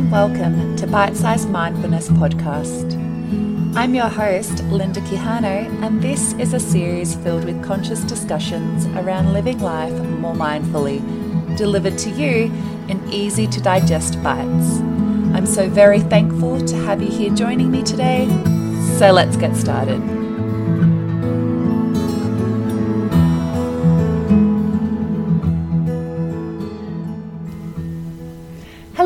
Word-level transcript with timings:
and 0.00 0.10
welcome 0.10 0.76
to 0.76 0.86
Bite 0.86 1.14
Size 1.14 1.44
Mindfulness 1.44 2.08
Podcast. 2.08 2.94
I'm 3.76 3.94
your 3.94 4.08
host, 4.08 4.64
Linda 4.64 5.00
Quijano, 5.02 5.68
and 5.82 6.00
this 6.00 6.32
is 6.34 6.54
a 6.54 6.60
series 6.60 7.14
filled 7.16 7.44
with 7.44 7.62
conscious 7.62 8.00
discussions 8.04 8.86
around 8.96 9.34
living 9.34 9.58
life 9.58 9.92
more 9.92 10.32
mindfully, 10.32 11.00
delivered 11.54 11.98
to 11.98 12.10
you 12.10 12.50
in 12.88 13.06
easy 13.12 13.46
to 13.48 13.60
digest 13.60 14.22
bites. 14.22 14.78
I'm 15.34 15.44
so 15.44 15.68
very 15.68 16.00
thankful 16.00 16.64
to 16.64 16.76
have 16.76 17.02
you 17.02 17.10
here 17.10 17.34
joining 17.34 17.70
me 17.70 17.82
today, 17.82 18.26
so 18.96 19.12
let's 19.12 19.36
get 19.36 19.54
started. 19.54 20.19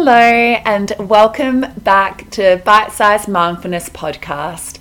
Hello, 0.07 0.61
and 0.67 0.93
welcome 0.99 1.65
back 1.79 2.29
to 2.33 2.61
Bite 2.63 2.93
Size 2.93 3.27
Mindfulness 3.27 3.89
Podcast. 3.89 4.77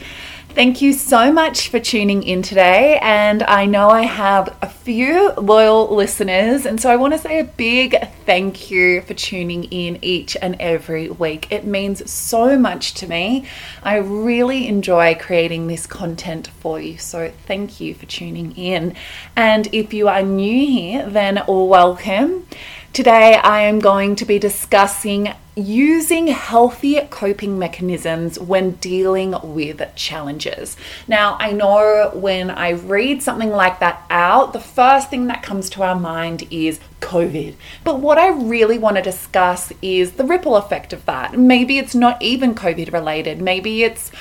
Thank 0.49 0.81
you 0.81 0.91
so 0.91 1.31
much 1.31 1.69
for 1.69 1.79
tuning 1.79 2.23
in 2.23 2.41
today. 2.41 2.99
And 3.01 3.41
I 3.41 3.65
know 3.65 3.89
I 3.89 4.01
have 4.01 4.53
a 4.61 4.67
few 4.67 5.31
loyal 5.31 5.95
listeners, 5.95 6.65
and 6.65 6.79
so 6.79 6.89
I 6.89 6.97
want 6.97 7.13
to 7.13 7.19
say 7.19 7.39
a 7.39 7.45
big 7.45 7.95
thank 8.25 8.69
you 8.69 9.01
for 9.03 9.13
tuning 9.13 9.63
in 9.63 9.97
each 10.01 10.35
and 10.41 10.57
every 10.59 11.09
week. 11.09 11.49
It 11.49 11.65
means 11.65 12.11
so 12.11 12.59
much 12.59 12.93
to 12.95 13.07
me. 13.07 13.47
I 13.81 13.95
really 13.99 14.67
enjoy 14.67 15.15
creating 15.15 15.67
this 15.67 15.87
content 15.87 16.49
for 16.59 16.81
you, 16.81 16.97
so 16.97 17.31
thank 17.47 17.79
you 17.79 17.95
for 17.95 18.05
tuning 18.07 18.51
in. 18.57 18.93
And 19.37 19.73
if 19.73 19.93
you 19.93 20.09
are 20.09 20.21
new 20.21 20.67
here, 20.67 21.09
then 21.09 21.41
welcome. 21.47 22.45
Today, 22.93 23.33
I 23.33 23.61
am 23.61 23.79
going 23.79 24.15
to 24.17 24.25
be 24.25 24.37
discussing 24.37 25.33
using 25.55 26.27
healthy 26.27 27.01
coping 27.09 27.57
mechanisms 27.57 28.37
when 28.37 28.73
dealing 28.73 29.33
with 29.41 29.81
challenges. 29.95 30.77
Now, 31.07 31.35
I 31.39 31.53
know 31.53 32.11
when 32.13 32.51
I 32.51 32.69
read 32.69 33.23
something 33.23 33.49
like 33.49 33.79
that 33.79 34.05
out, 34.11 34.53
the 34.53 34.59
first 34.59 35.09
thing 35.09 35.25
that 35.25 35.41
comes 35.41 35.71
to 35.71 35.81
our 35.81 35.95
mind 35.95 36.47
is 36.51 36.79
COVID. 37.01 37.55
But 37.83 37.99
what 37.99 38.19
I 38.19 38.27
really 38.27 38.77
want 38.77 38.97
to 38.97 39.01
discuss 39.01 39.73
is 39.81 40.11
the 40.11 40.23
ripple 40.23 40.55
effect 40.55 40.93
of 40.93 41.03
that. 41.07 41.35
Maybe 41.35 41.79
it's 41.79 41.95
not 41.95 42.21
even 42.21 42.53
COVID 42.53 42.93
related, 42.93 43.41
maybe 43.41 43.81
it's 43.81 44.11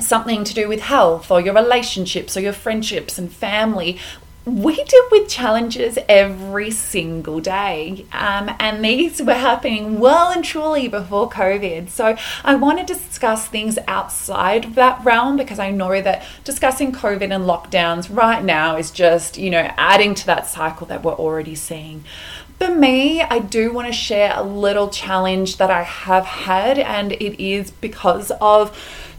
something 0.00 0.44
to 0.44 0.54
do 0.54 0.68
with 0.68 0.82
health 0.82 1.32
or 1.32 1.40
your 1.40 1.54
relationships 1.54 2.36
or 2.36 2.40
your 2.40 2.52
friendships 2.52 3.18
and 3.18 3.32
family 3.32 3.98
we 4.46 4.76
deal 4.76 5.02
with 5.10 5.28
challenges 5.28 5.98
every 6.08 6.70
single 6.70 7.40
day. 7.40 8.06
Um, 8.12 8.54
and 8.60 8.84
these 8.84 9.20
were 9.20 9.34
happening 9.34 9.98
well 9.98 10.30
and 10.30 10.44
truly 10.44 10.86
before 10.86 11.28
COVID. 11.28 11.90
So 11.90 12.16
I 12.44 12.54
want 12.54 12.78
to 12.78 12.84
discuss 12.84 13.48
things 13.48 13.76
outside 13.88 14.64
of 14.64 14.76
that 14.76 15.04
realm 15.04 15.36
because 15.36 15.58
I 15.58 15.72
know 15.72 16.00
that 16.00 16.24
discussing 16.44 16.92
COVID 16.92 17.34
and 17.34 17.44
lockdowns 17.44 18.08
right 18.08 18.44
now 18.44 18.76
is 18.76 18.92
just, 18.92 19.36
you 19.36 19.50
know, 19.50 19.68
adding 19.76 20.14
to 20.14 20.26
that 20.26 20.46
cycle 20.46 20.86
that 20.86 21.02
we're 21.02 21.14
already 21.14 21.56
seeing. 21.56 22.04
For 22.60 22.72
me, 22.72 23.20
I 23.20 23.40
do 23.40 23.72
want 23.72 23.88
to 23.88 23.92
share 23.92 24.32
a 24.34 24.42
little 24.42 24.88
challenge 24.88 25.56
that 25.56 25.70
I 25.70 25.82
have 25.82 26.24
had, 26.24 26.78
and 26.78 27.12
it 27.12 27.42
is 27.42 27.70
because 27.70 28.30
of 28.40 28.74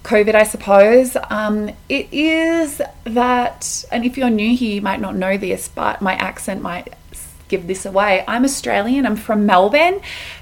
COVID, 0.07 0.35
I 0.35 0.43
suppose. 0.43 1.17
Um, 1.29 1.69
it 1.89 2.07
is 2.13 2.81
that, 3.03 3.83
and 3.91 4.05
if 4.05 4.17
you're 4.17 4.29
new 4.29 4.55
here, 4.55 4.75
you 4.75 4.81
might 4.81 5.01
not 5.01 5.17
know 5.17 5.37
this, 5.37 5.67
but 5.67 6.01
my 6.01 6.13
accent 6.13 6.61
might 6.61 6.93
give 7.49 7.67
this 7.67 7.85
away. 7.85 8.23
I'm 8.25 8.45
Australian, 8.45 9.05
I'm 9.05 9.17
from 9.17 9.45
Melbourne, 9.45 9.99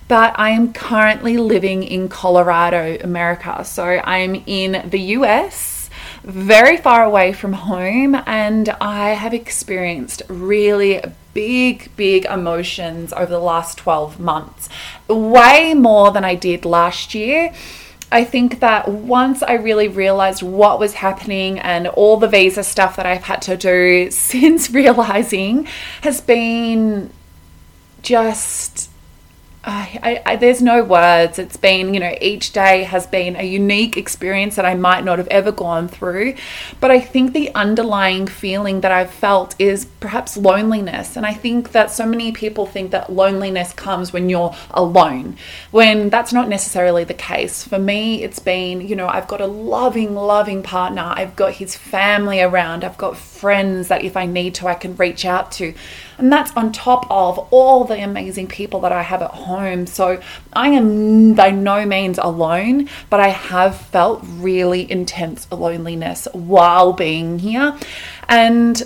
but 0.08 0.38
I 0.40 0.52
am 0.52 0.72
currently 0.72 1.38
living 1.38 1.82
in 1.82 2.10
Colorado, 2.10 2.98
America. 3.04 3.66
So 3.66 3.84
I'm 3.84 4.36
in 4.46 4.88
the 4.88 5.00
US, 5.18 5.90
very 6.24 6.78
far 6.78 7.04
away 7.04 7.34
from 7.34 7.54
home, 7.54 8.16
and 8.28 8.70
I 8.80 9.10
have 9.10 9.34
experienced 9.34 10.22
really 10.28 11.02
big, 11.34 11.90
big 11.96 12.26
emotions 12.26 13.14
over 13.14 13.32
the 13.32 13.40
last 13.40 13.80
12 13.80 14.20
months, 14.20 14.70
way 15.08 15.74
more 15.74 16.12
than 16.12 16.24
I 16.24 16.36
did 16.36 16.66
last 16.66 17.16
year. 17.16 17.52
I 18.16 18.24
think 18.24 18.62
that 18.62 18.88
once 18.88 19.44
I 19.44 19.56
really 19.56 19.90
realized 19.90 20.42
what 20.42 20.80
was 20.80 20.94
happening 20.94 21.60
and 21.60 21.86
all 21.86 22.16
the 22.16 22.30
visa 22.30 22.64
stuff 22.64 22.96
that 22.96 23.06
I've 23.06 23.24
had 23.24 23.42
to 23.42 23.58
do 23.58 24.10
since 24.30 24.72
realizing 24.72 25.68
has 26.00 26.22
been 26.22 27.12
just 28.02 28.90
I, 29.68 30.22
I, 30.26 30.36
there's 30.36 30.62
no 30.62 30.84
words. 30.84 31.40
It's 31.40 31.58
been, 31.58 31.94
you 31.94 32.00
know, 32.00 32.16
each 32.22 32.52
day 32.52 32.84
has 32.84 33.08
been 33.08 33.36
a 33.36 33.44
unique 33.44 33.98
experience 33.98 34.56
that 34.58 34.66
I 34.66 34.76
might 34.76 35.04
not 35.04 35.18
have 35.18 35.28
ever 35.30 35.52
gone 35.52 35.88
through. 35.88 36.36
But 36.80 36.92
I 36.92 37.00
think 37.00 37.34
the 37.34 37.54
underlying 37.56 38.28
feeling 38.28 38.82
that 38.82 38.92
I've 38.92 39.10
felt 39.10 39.56
is 39.58 39.86
perhaps 40.00 40.38
loneliness. 40.38 41.18
And 41.18 41.26
I 41.26 41.34
think 41.34 41.72
that 41.72 41.90
so 41.90 42.06
many 42.06 42.32
people 42.32 42.68
think 42.68 42.92
that 42.92 43.12
loneliness 43.12 43.74
comes 43.74 44.14
when 44.14 44.30
you're 44.30 44.56
alone, 44.72 45.38
when 45.72 46.10
that's 46.10 46.32
not 46.32 46.48
necessarily 46.48 47.04
the 47.04 47.16
case. 47.16 47.64
For 47.64 47.80
me, 47.80 48.22
it's 48.24 48.40
been, 48.40 48.82
you 48.82 48.96
know, 48.96 49.08
I've 49.08 49.28
got 49.28 49.42
a 49.42 49.48
loving, 49.48 50.14
loving 50.14 50.62
partner, 50.62 51.14
I've 51.16 51.36
got 51.36 51.54
his 51.54 51.76
family 51.76 52.42
around, 52.42 52.84
I've 52.84 52.98
got 52.98 53.18
friends 53.18 53.88
that 53.88 54.04
if 54.04 54.16
I 54.16 54.28
need 54.28 54.56
to, 54.56 54.68
I 54.68 54.76
can 54.76 54.96
reach 54.96 55.26
out 55.26 55.52
to. 55.54 55.74
And 56.18 56.32
that's 56.32 56.56
on 56.56 56.72
top 56.72 57.06
of 57.10 57.48
all 57.52 57.84
the 57.84 58.02
amazing 58.02 58.48
people 58.48 58.80
that 58.82 58.92
I 58.92 59.02
have 59.02 59.22
at 59.22 59.32
home. 59.32 59.86
So 59.88 60.22
I 60.54 60.70
am 60.70 61.34
by 61.34 61.52
no 61.52 61.86
means 61.86 62.18
alone, 62.18 62.90
but 63.10 63.20
I 63.20 63.30
have 63.30 63.76
felt 63.76 64.22
really 64.24 64.90
intense 64.90 65.52
loneliness 65.52 66.28
while 66.32 66.94
being 66.94 67.40
here. 67.40 67.78
And 68.30 68.82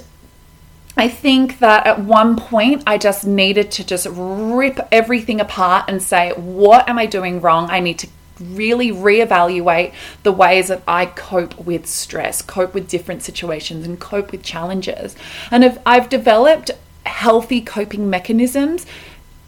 I 0.97 1.07
think 1.07 1.59
that 1.59 1.87
at 1.87 2.01
one 2.01 2.35
point 2.35 2.83
I 2.85 2.97
just 2.97 3.25
needed 3.25 3.71
to 3.71 3.85
just 3.85 4.07
rip 4.11 4.79
everything 4.91 5.39
apart 5.39 5.85
and 5.87 6.03
say, 6.03 6.31
what 6.33 6.89
am 6.89 6.99
I 6.99 7.05
doing 7.05 7.39
wrong? 7.39 7.69
I 7.69 7.79
need 7.79 7.99
to 7.99 8.07
really 8.41 8.91
reevaluate 8.91 9.93
the 10.23 10.31
ways 10.31 10.69
that 10.69 10.81
I 10.87 11.05
cope 11.05 11.57
with 11.59 11.85
stress, 11.87 12.41
cope 12.41 12.73
with 12.73 12.87
different 12.87 13.21
situations, 13.23 13.85
and 13.85 13.99
cope 13.99 14.31
with 14.31 14.43
challenges. 14.43 15.15
And 15.51 15.63
if 15.63 15.77
I've 15.85 16.09
developed 16.09 16.71
healthy 17.09 17.61
coping 17.61 18.09
mechanisms 18.09 18.85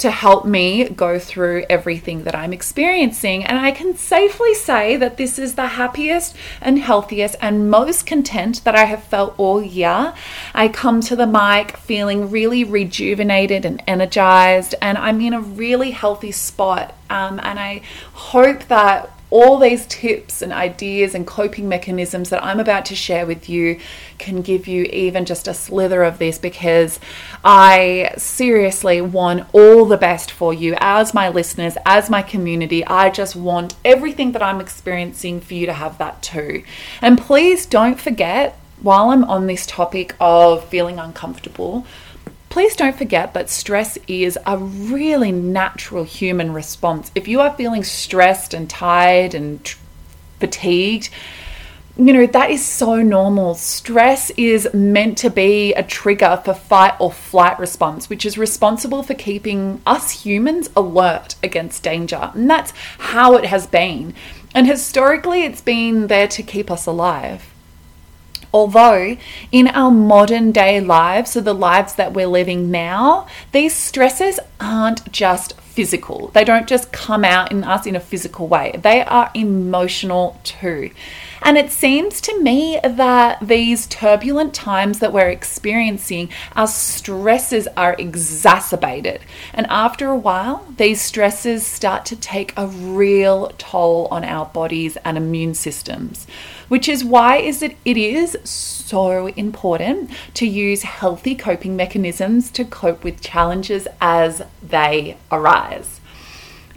to 0.02 0.10
help 0.10 0.46
me 0.46 0.90
go 0.90 1.20
through 1.20 1.64
everything 1.70 2.24
that 2.24 2.34
I'm 2.34 2.54
experiencing. 2.54 3.46
And 3.46 3.60
I 3.60 3.70
can 3.70 3.96
safely 3.96 4.56
say 4.56 4.98
that 4.98 5.18
this 5.18 5.38
is 5.38 5.54
the 5.54 5.68
happiest 5.68 6.36
and 6.60 6.80
healthiest 6.80 7.36
and 7.40 7.70
most 7.70 8.08
content 8.08 8.64
that 8.64 8.76
I 8.76 8.86
have 8.86 9.04
felt 9.04 9.36
all 9.38 9.62
year. 9.62 10.16
I 10.56 10.70
come 10.70 11.02
to 11.02 11.16
the 11.16 11.28
mic 11.28 11.78
feeling 11.78 12.32
really 12.32 12.64
rejuvenated 12.64 13.64
and 13.64 13.84
energized, 13.86 14.74
and 14.82 14.98
I'm 14.98 15.22
in 15.22 15.34
a 15.34 15.42
really 15.42 15.92
healthy 15.92 16.32
spot. 16.32 16.96
Um, 17.12 17.40
and 17.44 17.60
I 17.60 17.82
hope 18.14 18.68
that 18.70 19.12
all 19.32 19.58
these 19.58 19.86
tips 19.88 20.42
and 20.42 20.52
ideas 20.54 21.16
and 21.16 21.26
coping 21.26 21.68
mechanisms 21.68 22.30
that 22.30 22.44
I'm 22.44 22.60
about 22.60 22.86
to 22.88 22.96
share 22.96 23.26
with 23.26 23.50
you 23.50 23.80
can 24.18 24.42
give 24.42 24.68
you 24.68 24.84
even 24.84 25.26
just 25.26 25.48
a 25.48 25.54
slither 25.54 26.04
of 26.04 26.20
this 26.20 26.38
because 26.38 27.00
I 27.44 28.14
seriously 28.18 29.02
want 29.02 29.48
all 29.54 29.86
the 29.86 29.98
best 29.98 30.30
for 30.32 30.54
you 30.54 30.76
as 30.80 31.14
my 31.14 31.30
listeners, 31.30 31.78
as 31.86 32.10
my 32.10 32.22
community. 32.22 32.86
I 32.86 33.10
just 33.10 33.36
want 33.36 33.76
everything 33.84 34.34
that 34.34 34.44
I'm 34.44 34.62
experiencing 34.62 35.40
for 35.40 35.54
you 35.54 35.66
to 35.66 35.74
have 35.74 35.98
that 35.98 36.22
too. 36.22 36.64
And 37.02 37.18
please 37.18 37.66
don't 37.66 38.00
forget, 38.00 38.60
while 38.82 39.10
I'm 39.12 39.24
on 39.24 39.48
this 39.48 39.66
topic 39.66 40.16
of 40.20 40.66
feeling 40.66 41.00
uncomfortable, 41.00 41.86
Please 42.52 42.76
don't 42.76 42.98
forget 42.98 43.34
that 43.34 43.50
stress 43.50 43.98
is 44.08 44.38
a 44.46 44.58
really 44.58 45.32
natural 45.32 46.04
human 46.04 46.52
response. 46.52 47.10
If 47.16 47.26
you 47.26 47.40
are 47.40 47.56
feeling 47.56 47.86
stressed 47.86 48.54
and 48.54 48.70
tired 48.70 49.34
and 49.34 49.66
fatigued, 50.38 51.10
you 51.96 52.12
know, 52.12 52.26
that 52.26 52.52
is 52.52 52.66
so 52.66 53.02
normal. 53.02 53.56
Stress 53.56 54.32
is 54.32 54.68
meant 54.74 55.18
to 55.20 55.30
be 55.30 55.74
a 55.76 55.84
trigger 55.84 56.42
for 56.44 56.54
fight 56.54 56.94
or 57.00 57.10
flight 57.10 57.58
response, 57.58 58.10
which 58.10 58.26
is 58.26 58.38
responsible 58.38 59.02
for 59.02 59.14
keeping 59.14 59.82
us 59.86 60.26
humans 60.26 60.70
alert 60.76 61.36
against 61.42 61.84
danger. 61.84 62.32
And 62.34 62.50
that's 62.50 62.74
how 62.98 63.38
it 63.38 63.46
has 63.46 63.66
been. 63.66 64.14
And 64.54 64.68
historically, 64.68 65.44
it's 65.44 65.62
been 65.62 66.08
there 66.08 66.28
to 66.28 66.44
keep 66.44 66.70
us 66.70 66.86
alive. 66.86 67.51
Although 68.54 69.18
in 69.52 69.68
our 69.68 69.92
modern 69.92 70.52
day 70.52 70.82
lives, 70.82 71.32
so 71.32 71.42
the 71.42 71.54
lives 71.54 71.96
that 71.96 72.14
we're 72.14 72.28
living 72.28 72.70
now, 72.70 73.28
these 73.52 73.74
stresses 73.74 74.40
aren't 74.60 75.12
just 75.12 75.54
physical. 75.62 76.28
They 76.34 76.44
don't 76.44 76.68
just 76.68 76.92
come 76.92 77.24
out 77.24 77.52
in 77.52 77.64
us 77.64 77.86
in 77.86 77.96
a 77.96 78.00
physical 78.02 78.48
way. 78.48 78.78
They 78.82 79.04
are 79.04 79.32
emotional 79.34 80.40
too. 80.44 80.92
And 81.42 81.58
it 81.58 81.72
seems 81.72 82.22
to 82.22 82.40
me 82.42 82.80
that 82.84 83.40
these 83.42 83.88
turbulent 83.88 84.54
times 84.54 85.00
that 85.00 85.14
we're 85.14 85.30
experiencing, 85.30 86.30
our 86.56 86.68
stresses 86.68 87.68
are 87.78 87.96
exacerbated. 87.98 89.22
And 89.54 89.66
after 89.68 90.08
a 90.08 90.16
while, 90.16 90.66
these 90.78 91.02
stresses 91.02 91.66
start 91.66 92.06
to 92.08 92.16
take 92.16 92.54
a 92.58 92.68
real 92.68 93.52
toll 93.58 94.08
on 94.12 94.24
our 94.24 94.46
bodies 94.48 94.98
and 95.06 95.18
immune 95.18 95.56
systems, 95.56 96.28
which 96.72 96.88
is 96.88 97.04
why 97.04 97.36
is 97.36 97.62
it, 97.62 97.76
it 97.84 97.98
is 97.98 98.38
so 98.46 99.28
important 99.28 100.10
to 100.34 100.48
use 100.48 100.84
healthy 100.84 101.36
coping 101.36 101.76
mechanisms 101.76 102.50
to 102.50 102.64
cope 102.64 103.04
with 103.04 103.20
challenges 103.20 103.90
as 104.00 104.42
they 104.64 105.18
arise. 105.34 106.00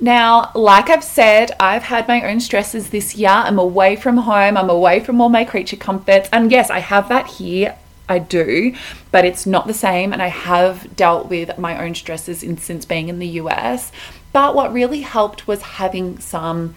Now, 0.01 0.51
like 0.57 0.91
I've 0.91 1.05
said, 1.05 1.53
I've 1.61 1.85
had 1.85 2.09
my 2.09 2.29
own 2.29 2.41
stresses 2.41 2.91
this 2.91 3.15
year. 3.15 3.31
I'm 3.31 3.57
away 3.57 3.95
from 3.95 4.17
home, 4.17 4.57
I'm 4.57 4.69
away 4.69 4.99
from 4.99 5.21
all 5.21 5.29
my 5.29 5.45
creature 5.45 5.77
comforts. 5.77 6.29
And 6.33 6.51
yes, 6.51 6.71
I 6.71 6.81
have 6.81 7.09
that 7.11 7.29
here. 7.29 7.77
I 8.09 8.19
do, 8.19 8.75
but 9.13 9.25
it's 9.25 9.47
not 9.47 9.69
the 9.69 9.75
same. 9.75 10.13
And 10.13 10.21
I 10.21 10.27
have 10.27 10.97
dealt 10.97 11.29
with 11.29 11.57
my 11.57 11.81
own 11.81 11.95
stresses 11.95 12.43
in, 12.43 12.59
since 12.59 12.85
being 12.85 13.09
in 13.09 13.21
the 13.21 13.29
US. 13.43 13.93
But 14.33 14.57
what 14.57 14.73
really 14.73 15.03
helped 15.03 15.47
was 15.47 15.63
having 15.63 16.19
some 16.19 16.75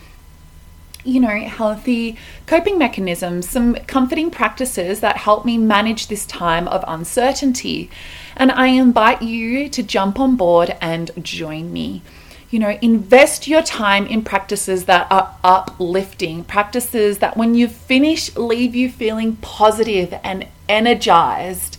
you 1.07 1.19
know, 1.19 1.39
healthy 1.39 2.17
coping 2.45 2.77
mechanisms, 2.77 3.49
some 3.49 3.75
comforting 3.87 4.29
practices 4.29 4.99
that 4.99 5.17
help 5.17 5.45
me 5.45 5.57
manage 5.57 6.07
this 6.07 6.25
time 6.25 6.67
of 6.67 6.83
uncertainty. 6.87 7.89
And 8.35 8.51
I 8.51 8.67
invite 8.67 9.21
you 9.21 9.69
to 9.69 9.81
jump 9.81 10.19
on 10.19 10.35
board 10.35 10.75
and 10.81 11.11
join 11.23 11.71
me 11.71 12.01
you 12.49 12.59
know, 12.59 12.77
invest 12.81 13.47
your 13.47 13.61
time 13.61 14.07
in 14.07 14.21
practices 14.21 14.85
that 14.85 15.11
are 15.11 15.35
uplifting, 15.43 16.43
practices 16.45 17.17
that 17.19 17.35
when 17.35 17.55
you 17.55 17.67
finish 17.67 18.35
leave 18.37 18.73
you 18.73 18.89
feeling 18.89 19.35
positive 19.37 20.17
and 20.23 20.47
energized. 20.69 21.77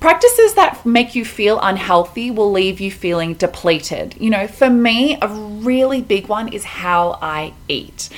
Practices 0.00 0.54
that 0.54 0.86
make 0.86 1.16
you 1.16 1.24
feel 1.24 1.58
unhealthy 1.60 2.30
will 2.30 2.52
leave 2.52 2.80
you 2.80 2.90
feeling 2.90 3.34
depleted. 3.34 4.14
You 4.20 4.30
know, 4.30 4.46
for 4.46 4.70
me, 4.70 5.18
a 5.20 5.28
really 5.28 6.00
big 6.00 6.28
one 6.28 6.52
is 6.52 6.64
how 6.64 7.18
I 7.20 7.52
eat. 7.66 8.08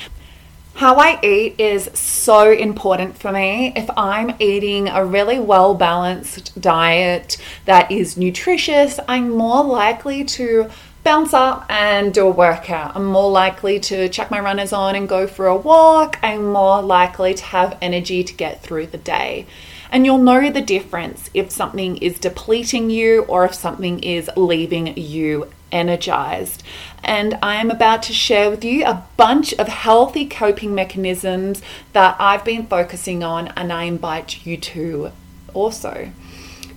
How 0.73 0.95
I 0.95 1.19
eat 1.21 1.59
is 1.59 1.91
so 1.93 2.51
important 2.51 3.17
for 3.17 3.31
me. 3.31 3.71
If 3.75 3.89
I'm 3.95 4.35
eating 4.39 4.87
a 4.87 5.05
really 5.05 5.39
well 5.39 5.75
balanced 5.75 6.59
diet 6.59 7.37
that 7.65 7.91
is 7.91 8.17
nutritious, 8.17 8.99
I'm 9.07 9.29
more 9.29 9.63
likely 9.63 10.23
to 10.25 10.69
bounce 11.03 11.33
up 11.33 11.65
and 11.69 12.13
do 12.13 12.27
a 12.27 12.31
workout. 12.31 12.95
I'm 12.95 13.05
more 13.05 13.29
likely 13.29 13.79
to 13.81 14.09
chuck 14.09 14.31
my 14.31 14.39
runners 14.39 14.73
on 14.73 14.95
and 14.95 15.09
go 15.09 15.27
for 15.27 15.47
a 15.47 15.55
walk. 15.55 16.17
I'm 16.23 16.45
more 16.45 16.81
likely 16.81 17.33
to 17.33 17.43
have 17.43 17.77
energy 17.81 18.23
to 18.23 18.33
get 18.33 18.63
through 18.63 18.87
the 18.87 18.97
day. 18.97 19.47
And 19.91 20.05
you'll 20.05 20.19
know 20.19 20.49
the 20.49 20.61
difference 20.61 21.29
if 21.33 21.51
something 21.51 21.97
is 21.97 22.17
depleting 22.17 22.89
you 22.89 23.23
or 23.23 23.45
if 23.45 23.53
something 23.53 23.99
is 23.99 24.29
leaving 24.37 24.95
you 24.97 25.49
energized. 25.71 26.63
And 27.03 27.37
I 27.41 27.55
am 27.55 27.71
about 27.71 28.03
to 28.03 28.13
share 28.13 28.49
with 28.49 28.63
you 28.63 28.85
a 28.85 29.03
bunch 29.17 29.53
of 29.53 29.67
healthy 29.67 30.25
coping 30.25 30.75
mechanisms 30.75 31.61
that 31.93 32.15
I've 32.19 32.45
been 32.45 32.67
focusing 32.67 33.23
on, 33.23 33.47
and 33.49 33.71
I 33.71 33.83
invite 33.83 34.45
you 34.45 34.57
to 34.57 35.11
also. 35.53 36.11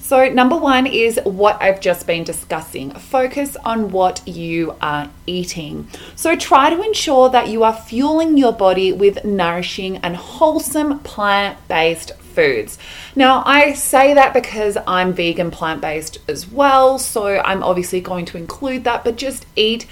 So, 0.05 0.29
number 0.29 0.55
one 0.55 0.87
is 0.87 1.19
what 1.25 1.62
I've 1.62 1.81
just 1.81 2.06
been 2.06 2.25
discussing. 2.25 2.91
Focus 2.91 3.56
on 3.65 3.91
what 3.91 4.21
you 4.29 4.76
are 4.82 5.09
eating. 5.26 5.88
So, 6.15 6.37
try 6.37 6.69
to 6.69 6.82
ensure 6.82 7.31
that 7.31 7.49
you 7.49 7.65
are 7.65 7.73
fueling 7.73 8.37
your 8.37 8.53
body 8.53 8.93
with 8.93 9.25
nourishing 9.25 9.97
and 9.97 10.15
wholesome 10.15 10.99
plant 10.99 11.56
based 11.69 12.12
foods. 12.35 12.79
Now, 13.17 13.43
I 13.47 13.73
say 13.73 14.12
that 14.12 14.35
because 14.35 14.76
I'm 14.87 15.15
vegan 15.15 15.50
plant 15.50 15.81
based 15.81 16.19
as 16.29 16.50
well, 16.50 16.99
so 16.99 17.38
I'm 17.38 17.62
obviously 17.62 18.03
going 18.03 18.26
to 18.26 18.37
include 18.37 18.85
that, 18.85 19.05
but 19.05 19.17
just 19.17 19.47
eat 19.56 19.87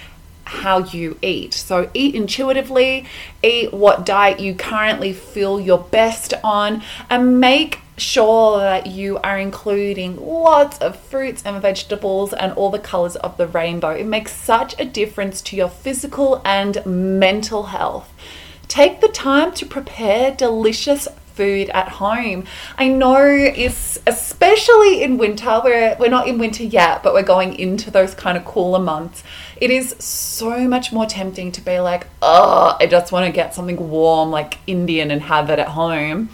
how 0.52 0.78
you 0.78 1.18
eat. 1.22 1.54
So, 1.54 1.90
eat 1.94 2.14
intuitively, 2.14 3.06
eat 3.42 3.72
what 3.72 4.06
diet 4.06 4.40
you 4.40 4.54
currently 4.54 5.12
feel 5.12 5.60
your 5.60 5.78
best 5.78 6.34
on, 6.44 6.82
and 7.10 7.40
make 7.40 7.80
sure 7.96 8.58
that 8.58 8.86
you 8.86 9.18
are 9.18 9.38
including 9.38 10.16
lots 10.16 10.78
of 10.78 10.98
fruits 10.98 11.42
and 11.44 11.60
vegetables 11.60 12.32
and 12.32 12.52
all 12.52 12.70
the 12.70 12.78
colors 12.78 13.16
of 13.16 13.36
the 13.36 13.46
rainbow. 13.46 13.90
It 13.90 14.06
makes 14.06 14.32
such 14.32 14.78
a 14.80 14.84
difference 14.84 15.40
to 15.42 15.56
your 15.56 15.68
physical 15.68 16.40
and 16.44 16.84
mental 16.86 17.64
health. 17.64 18.12
Take 18.68 19.00
the 19.00 19.08
time 19.08 19.52
to 19.52 19.66
prepare 19.66 20.30
delicious 20.32 21.06
food 21.34 21.70
at 21.70 21.88
home. 21.88 22.44
I 22.76 22.88
know 22.88 23.24
it's 23.24 23.98
especially 24.06 25.02
in 25.02 25.18
winter, 25.18 25.60
we're, 25.64 25.96
we're 25.98 26.08
not 26.08 26.28
in 26.28 26.38
winter 26.38 26.64
yet, 26.64 27.02
but 27.02 27.14
we're 27.14 27.22
going 27.22 27.58
into 27.58 27.90
those 27.90 28.14
kind 28.14 28.36
of 28.36 28.44
cooler 28.44 28.78
months. 28.78 29.22
It 29.62 29.70
is 29.70 29.94
so 30.00 30.66
much 30.66 30.90
more 30.92 31.06
tempting 31.06 31.52
to 31.52 31.60
be 31.60 31.78
like, 31.78 32.08
oh, 32.20 32.76
I 32.80 32.88
just 32.88 33.12
want 33.12 33.26
to 33.26 33.32
get 33.32 33.54
something 33.54 33.90
warm 33.90 34.32
like 34.32 34.58
Indian 34.66 35.12
and 35.12 35.22
have 35.22 35.50
it 35.50 35.60
at 35.60 35.68
home 35.68 36.30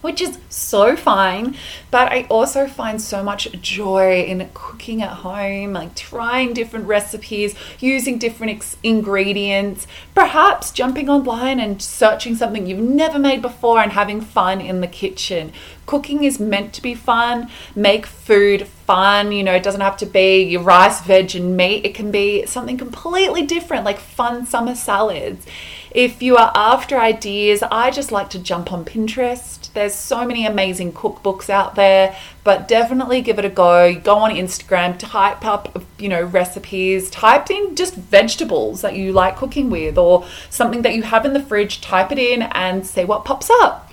which 0.00 0.20
is 0.20 0.38
so 0.48 0.96
fine. 0.96 1.56
But 1.90 2.10
I 2.10 2.26
also 2.30 2.66
find 2.66 3.00
so 3.00 3.22
much 3.22 3.50
joy 3.60 4.22
in 4.22 4.48
cooking 4.54 5.02
at 5.02 5.10
home, 5.10 5.74
like 5.74 5.94
trying 5.94 6.54
different 6.54 6.86
recipes, 6.86 7.54
using 7.78 8.18
different 8.18 8.52
ex- 8.52 8.76
ingredients, 8.82 9.86
perhaps 10.14 10.70
jumping 10.70 11.08
online 11.08 11.60
and 11.60 11.82
searching 11.82 12.34
something 12.34 12.66
you've 12.66 12.78
never 12.78 13.18
made 13.18 13.42
before 13.42 13.80
and 13.80 13.92
having 13.92 14.20
fun 14.20 14.60
in 14.60 14.80
the 14.80 14.86
kitchen. 14.86 15.52
Cooking 15.86 16.24
is 16.24 16.40
meant 16.40 16.72
to 16.74 16.82
be 16.82 16.94
fun. 16.94 17.50
Make 17.74 18.06
food 18.06 18.66
fun. 18.90 19.32
You 19.32 19.44
know, 19.44 19.54
it 19.54 19.62
doesn't 19.62 19.80
have 19.80 19.96
to 19.98 20.06
be 20.06 20.42
your 20.42 20.62
rice, 20.62 21.00
veg, 21.02 21.36
and 21.36 21.56
meat. 21.56 21.84
It 21.84 21.94
can 21.94 22.10
be 22.10 22.46
something 22.46 22.76
completely 22.76 23.42
different, 23.42 23.84
like 23.84 23.98
fun 23.98 24.46
summer 24.46 24.74
salads. 24.74 25.46
If 25.92 26.22
you 26.22 26.36
are 26.36 26.52
after 26.54 26.98
ideas, 26.98 27.62
I 27.70 27.90
just 27.90 28.10
like 28.12 28.30
to 28.30 28.38
jump 28.38 28.72
on 28.72 28.84
Pinterest 28.84 29.60
there's 29.72 29.94
so 29.94 30.26
many 30.26 30.46
amazing 30.46 30.92
cookbooks 30.92 31.48
out 31.48 31.74
there, 31.74 32.16
but 32.42 32.66
definitely 32.66 33.20
give 33.20 33.38
it 33.38 33.44
a 33.44 33.48
go. 33.48 33.94
Go 33.94 34.16
on 34.16 34.30
Instagram, 34.30 34.98
type 34.98 35.44
up, 35.44 35.82
you 35.98 36.08
know, 36.08 36.22
recipes, 36.22 37.10
type 37.10 37.50
in 37.50 37.76
just 37.76 37.94
vegetables 37.94 38.80
that 38.82 38.96
you 38.96 39.12
like 39.12 39.36
cooking 39.36 39.70
with 39.70 39.96
or 39.96 40.26
something 40.48 40.82
that 40.82 40.94
you 40.94 41.02
have 41.02 41.24
in 41.24 41.32
the 41.32 41.42
fridge, 41.42 41.80
type 41.80 42.10
it 42.10 42.18
in 42.18 42.42
and 42.42 42.86
see 42.86 43.04
what 43.04 43.24
pops 43.24 43.48
up. 43.62 43.89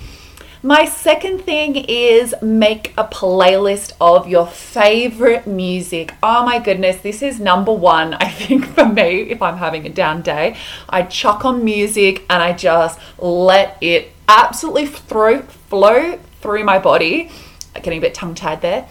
My 0.63 0.86
second 0.86 1.44
thing 1.44 1.75
is 1.75 2.33
make 2.42 2.92
a 2.98 3.04
playlist 3.04 3.94
of 4.01 4.27
your 4.27 4.48
favorite 4.48 5.45
music. 5.45 6.15
Oh 6.24 6.43
my 6.43 6.58
goodness, 6.58 6.98
this 6.98 7.22
is 7.22 7.39
number 7.39 7.72
one, 7.72 8.15
I 8.15 8.29
think, 8.29 8.65
for 8.74 8.86
me 8.86 9.29
if 9.29 9.39
I'm 9.43 9.58
having 9.58 9.86
a 9.86 9.89
down 9.89 10.24
day. 10.24 10.58
I 10.89 11.03
chuck 11.03 11.46
on 11.46 11.63
music 11.63 12.25
and 12.27 12.41
I 12.41 12.53
just 12.53 13.00
let 13.20 13.77
it 13.82 14.12
absolutely 14.27 14.88
throw, 14.88 15.43
flow 15.43 16.17
through 16.41 16.63
my 16.63 16.79
body. 16.79 17.29
Getting 17.75 18.00
a 18.00 18.01
bit 18.01 18.15
tongue 18.15 18.34
tied 18.34 18.62
there. 18.62 18.88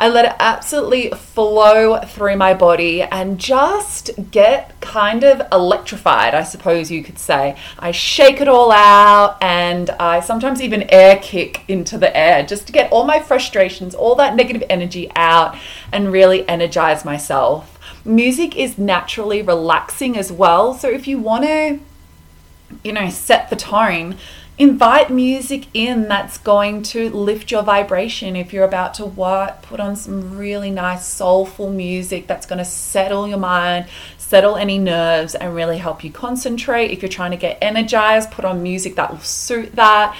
I 0.00 0.08
let 0.08 0.24
it 0.24 0.34
absolutely 0.38 1.10
flow 1.10 2.00
through 2.00 2.36
my 2.36 2.54
body 2.54 3.02
and 3.02 3.38
just 3.38 4.10
get 4.30 4.80
kind 4.80 5.22
of 5.22 5.42
electrified, 5.52 6.34
I 6.34 6.42
suppose 6.42 6.90
you 6.90 7.04
could 7.04 7.18
say. 7.18 7.54
I 7.78 7.90
shake 7.90 8.40
it 8.40 8.48
all 8.48 8.72
out 8.72 9.36
and 9.42 9.90
I 9.90 10.20
sometimes 10.20 10.62
even 10.62 10.88
air 10.88 11.18
kick 11.18 11.68
into 11.68 11.98
the 11.98 12.16
air 12.16 12.46
just 12.46 12.66
to 12.68 12.72
get 12.72 12.90
all 12.90 13.04
my 13.04 13.20
frustrations, 13.20 13.94
all 13.94 14.14
that 14.14 14.34
negative 14.34 14.64
energy 14.70 15.12
out 15.16 15.54
and 15.92 16.10
really 16.10 16.48
energize 16.48 17.04
myself. 17.04 17.78
Music 18.02 18.56
is 18.56 18.78
naturally 18.78 19.42
relaxing 19.42 20.16
as 20.16 20.32
well, 20.32 20.72
so 20.72 20.88
if 20.88 21.06
you 21.06 21.18
want 21.18 21.44
to, 21.44 21.78
you 22.82 22.92
know, 22.92 23.10
set 23.10 23.50
the 23.50 23.56
tone, 23.56 24.16
invite 24.60 25.08
music 25.08 25.64
in 25.72 26.06
that's 26.06 26.36
going 26.36 26.82
to 26.82 27.08
lift 27.08 27.50
your 27.50 27.62
vibration. 27.62 28.36
If 28.36 28.52
you're 28.52 28.66
about 28.66 28.92
to 28.94 29.06
work, 29.06 29.62
put 29.62 29.80
on 29.80 29.96
some 29.96 30.36
really 30.36 30.70
nice 30.70 31.06
soulful 31.06 31.70
music 31.70 32.26
that's 32.26 32.44
going 32.44 32.58
to 32.58 32.64
settle 32.66 33.26
your 33.26 33.38
mind, 33.38 33.86
settle 34.18 34.56
any 34.56 34.76
nerves, 34.76 35.34
and 35.34 35.54
really 35.54 35.78
help 35.78 36.04
you 36.04 36.12
concentrate. 36.12 36.90
If 36.90 37.00
you're 37.00 37.08
trying 37.08 37.30
to 37.30 37.38
get 37.38 37.56
energized, 37.62 38.32
put 38.32 38.44
on 38.44 38.62
music 38.62 38.96
that 38.96 39.10
will 39.10 39.20
suit 39.20 39.76
that. 39.76 40.14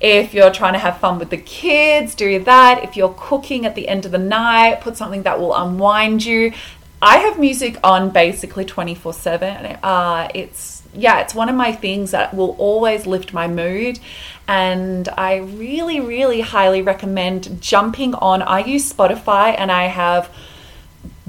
If 0.00 0.34
you're 0.34 0.50
trying 0.50 0.72
to 0.72 0.80
have 0.80 0.98
fun 0.98 1.20
with 1.20 1.30
the 1.30 1.36
kids, 1.36 2.16
do 2.16 2.42
that. 2.42 2.82
If 2.82 2.96
you're 2.96 3.14
cooking 3.16 3.64
at 3.64 3.76
the 3.76 3.86
end 3.86 4.06
of 4.06 4.10
the 4.10 4.18
night, 4.18 4.80
put 4.80 4.96
something 4.96 5.22
that 5.22 5.38
will 5.38 5.54
unwind 5.54 6.24
you. 6.24 6.52
I 7.00 7.18
have 7.18 7.38
music 7.38 7.78
on 7.84 8.10
basically 8.10 8.64
24 8.64 9.12
7. 9.12 9.66
Uh, 9.84 10.28
it's 10.34 10.73
yeah, 10.96 11.20
it's 11.20 11.34
one 11.34 11.48
of 11.48 11.56
my 11.56 11.72
things 11.72 12.10
that 12.12 12.34
will 12.34 12.56
always 12.58 13.06
lift 13.06 13.32
my 13.32 13.48
mood. 13.48 13.98
And 14.46 15.08
I 15.08 15.36
really, 15.36 16.00
really 16.00 16.40
highly 16.40 16.82
recommend 16.82 17.60
jumping 17.60 18.14
on. 18.14 18.42
I 18.42 18.60
use 18.60 18.92
Spotify 18.92 19.54
and 19.56 19.72
I 19.72 19.84
have 19.84 20.30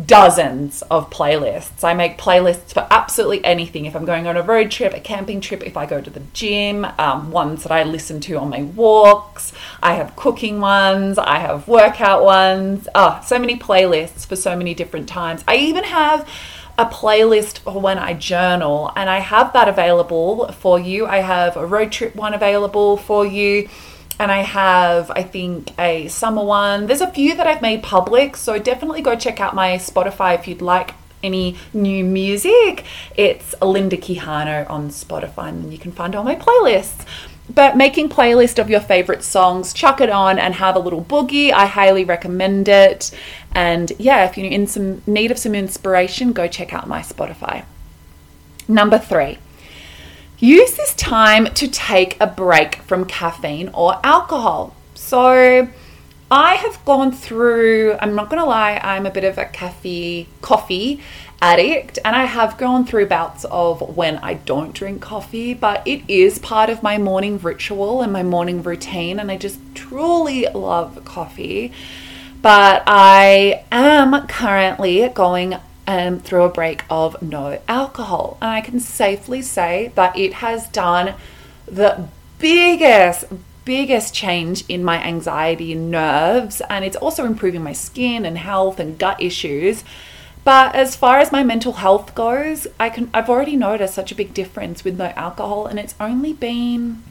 dozens 0.03 0.81
of 0.83 1.09
playlists. 1.09 1.83
I 1.83 1.93
make 1.93 2.17
playlists 2.17 2.73
for 2.73 2.85
absolutely 2.91 3.43
anything. 3.45 3.85
If 3.85 3.95
I'm 3.95 4.03
going 4.03 4.27
on 4.27 4.35
a 4.35 4.41
road 4.41 4.69
trip, 4.69 4.93
a 4.93 4.99
camping 4.99 5.39
trip, 5.39 5.63
if 5.63 5.77
I 5.77 5.85
go 5.85 6.01
to 6.01 6.09
the 6.09 6.21
gym, 6.33 6.85
um, 6.99 7.31
ones 7.31 7.63
that 7.63 7.71
I 7.71 7.83
listen 7.83 8.19
to 8.21 8.37
on 8.37 8.49
my 8.49 8.63
walks. 8.63 9.53
I 9.81 9.93
have 9.93 10.15
cooking 10.15 10.59
ones, 10.59 11.17
I 11.17 11.39
have 11.39 11.67
workout 11.67 12.25
ones. 12.25 12.89
Oh, 12.93 13.21
so 13.25 13.39
many 13.39 13.57
playlists 13.57 14.25
for 14.25 14.35
so 14.35 14.55
many 14.55 14.73
different 14.73 15.07
times. 15.07 15.43
I 15.47 15.55
even 15.57 15.85
have 15.85 16.27
a 16.77 16.85
playlist 16.85 17.59
for 17.59 17.79
when 17.79 17.97
I 17.97 18.13
journal, 18.13 18.91
and 18.95 19.09
I 19.09 19.19
have 19.19 19.53
that 19.53 19.67
available 19.67 20.51
for 20.51 20.79
you. 20.79 21.05
I 21.05 21.17
have 21.17 21.55
a 21.57 21.65
road 21.65 21.91
trip 21.91 22.15
one 22.15 22.33
available 22.33 22.97
for 22.97 23.25
you 23.25 23.69
and 24.19 24.31
I 24.31 24.41
have, 24.43 25.11
I 25.11 25.23
think, 25.23 25.77
a 25.79 26.07
summer 26.07 26.43
one. 26.43 26.87
There's 26.87 27.01
a 27.01 27.11
few 27.11 27.35
that 27.35 27.47
I've 27.47 27.61
made 27.61 27.83
public, 27.83 28.37
so 28.37 28.57
definitely 28.57 29.01
go 29.01 29.15
check 29.15 29.39
out 29.39 29.53
my 29.53 29.71
Spotify 29.71 30.35
if 30.35 30.47
you'd 30.47 30.61
like 30.61 30.93
any 31.21 31.57
new 31.73 32.03
music. 32.03 32.85
It's 33.15 33.53
Linda 33.61 33.97
Quijano 33.97 34.69
on 34.69 34.89
Spotify, 34.89 35.49
and 35.49 35.73
you 35.73 35.79
can 35.79 35.91
find 35.91 36.15
all 36.15 36.23
my 36.23 36.35
playlists. 36.35 37.05
But 37.47 37.77
making 37.77 38.09
playlist 38.09 38.57
of 38.59 38.69
your 38.69 38.79
favorite 38.79 39.23
songs, 39.23 39.73
chuck 39.73 40.01
it 40.01 40.09
on 40.09 40.39
and 40.39 40.55
have 40.55 40.75
a 40.75 40.79
little 40.79 41.03
boogie. 41.03 41.51
I 41.51 41.67
highly 41.67 42.03
recommend 42.03 42.67
it. 42.67 43.11
And 43.53 43.91
yeah, 43.99 44.25
if 44.25 44.37
you're 44.37 44.51
in 44.51 44.65
some 44.67 45.03
need 45.05 45.31
of 45.31 45.37
some 45.37 45.53
inspiration, 45.53 46.33
go 46.33 46.47
check 46.47 46.73
out 46.73 46.87
my 46.87 47.01
Spotify. 47.01 47.65
Number 48.67 48.97
three, 48.97 49.37
Use 50.39 50.75
this 50.75 50.93
time 50.95 51.45
to 51.53 51.67
take 51.67 52.17
a 52.19 52.27
break 52.27 52.75
from 52.81 53.05
caffeine 53.05 53.69
or 53.73 53.99
alcohol. 54.03 54.75
So, 54.93 55.69
I 56.31 56.55
have 56.55 56.83
gone 56.85 57.11
through, 57.11 57.97
I'm 57.99 58.15
not 58.15 58.29
going 58.29 58.41
to 58.41 58.47
lie, 58.47 58.79
I'm 58.83 59.05
a 59.05 59.11
bit 59.11 59.23
of 59.23 59.37
a 59.37 59.45
cafe, 59.45 60.27
coffee 60.41 61.01
addict, 61.39 61.99
and 62.03 62.15
I 62.15 62.25
have 62.25 62.57
gone 62.57 62.85
through 62.85 63.05
bouts 63.07 63.45
of 63.45 63.95
when 63.95 64.17
I 64.17 64.33
don't 64.33 64.73
drink 64.73 65.01
coffee, 65.01 65.53
but 65.53 65.87
it 65.87 66.01
is 66.07 66.39
part 66.39 66.71
of 66.71 66.81
my 66.81 66.97
morning 66.97 67.37
ritual 67.37 68.01
and 68.01 68.11
my 68.11 68.23
morning 68.23 68.63
routine, 68.63 69.19
and 69.19 69.29
I 69.29 69.37
just 69.37 69.59
truly 69.75 70.47
love 70.47 71.05
coffee. 71.05 71.71
But 72.41 72.83
I 72.87 73.63
am 73.71 74.27
currently 74.27 75.07
going 75.09 75.55
um, 75.87 76.19
through 76.19 76.43
a 76.43 76.49
break 76.49 76.83
of 76.89 77.21
no 77.21 77.61
alcohol. 77.67 78.37
And 78.41 78.51
I 78.51 78.61
can 78.61 78.79
safely 78.79 79.41
say 79.41 79.91
that 79.95 80.17
it 80.17 80.33
has 80.33 80.67
done 80.69 81.15
the 81.67 82.07
biggest, 82.39 83.25
biggest 83.65 84.13
change 84.13 84.63
in 84.69 84.83
my 84.83 85.03
anxiety 85.03 85.73
and 85.73 85.91
nerves. 85.91 86.61
And 86.69 86.85
it's 86.85 86.95
also 86.95 87.25
improving 87.25 87.63
my 87.63 87.73
skin 87.73 88.25
and 88.25 88.37
health 88.37 88.79
and 88.79 88.97
gut 88.97 89.21
issues. 89.21 89.83
But 90.43 90.75
as 90.75 90.95
far 90.95 91.17
as 91.17 91.31
my 91.31 91.43
mental 91.43 91.73
health 91.73 92.13
goes, 92.13 92.67
I 92.79 92.89
can 92.89 93.09
I've 93.13 93.29
already 93.29 93.55
noticed 93.55 93.95
such 93.95 94.11
a 94.11 94.15
big 94.15 94.33
difference 94.33 94.83
with 94.83 94.97
no 94.97 95.11
alcohol 95.15 95.65
and 95.65 95.79
it's 95.79 95.95
only 95.99 96.33
been 96.33 97.03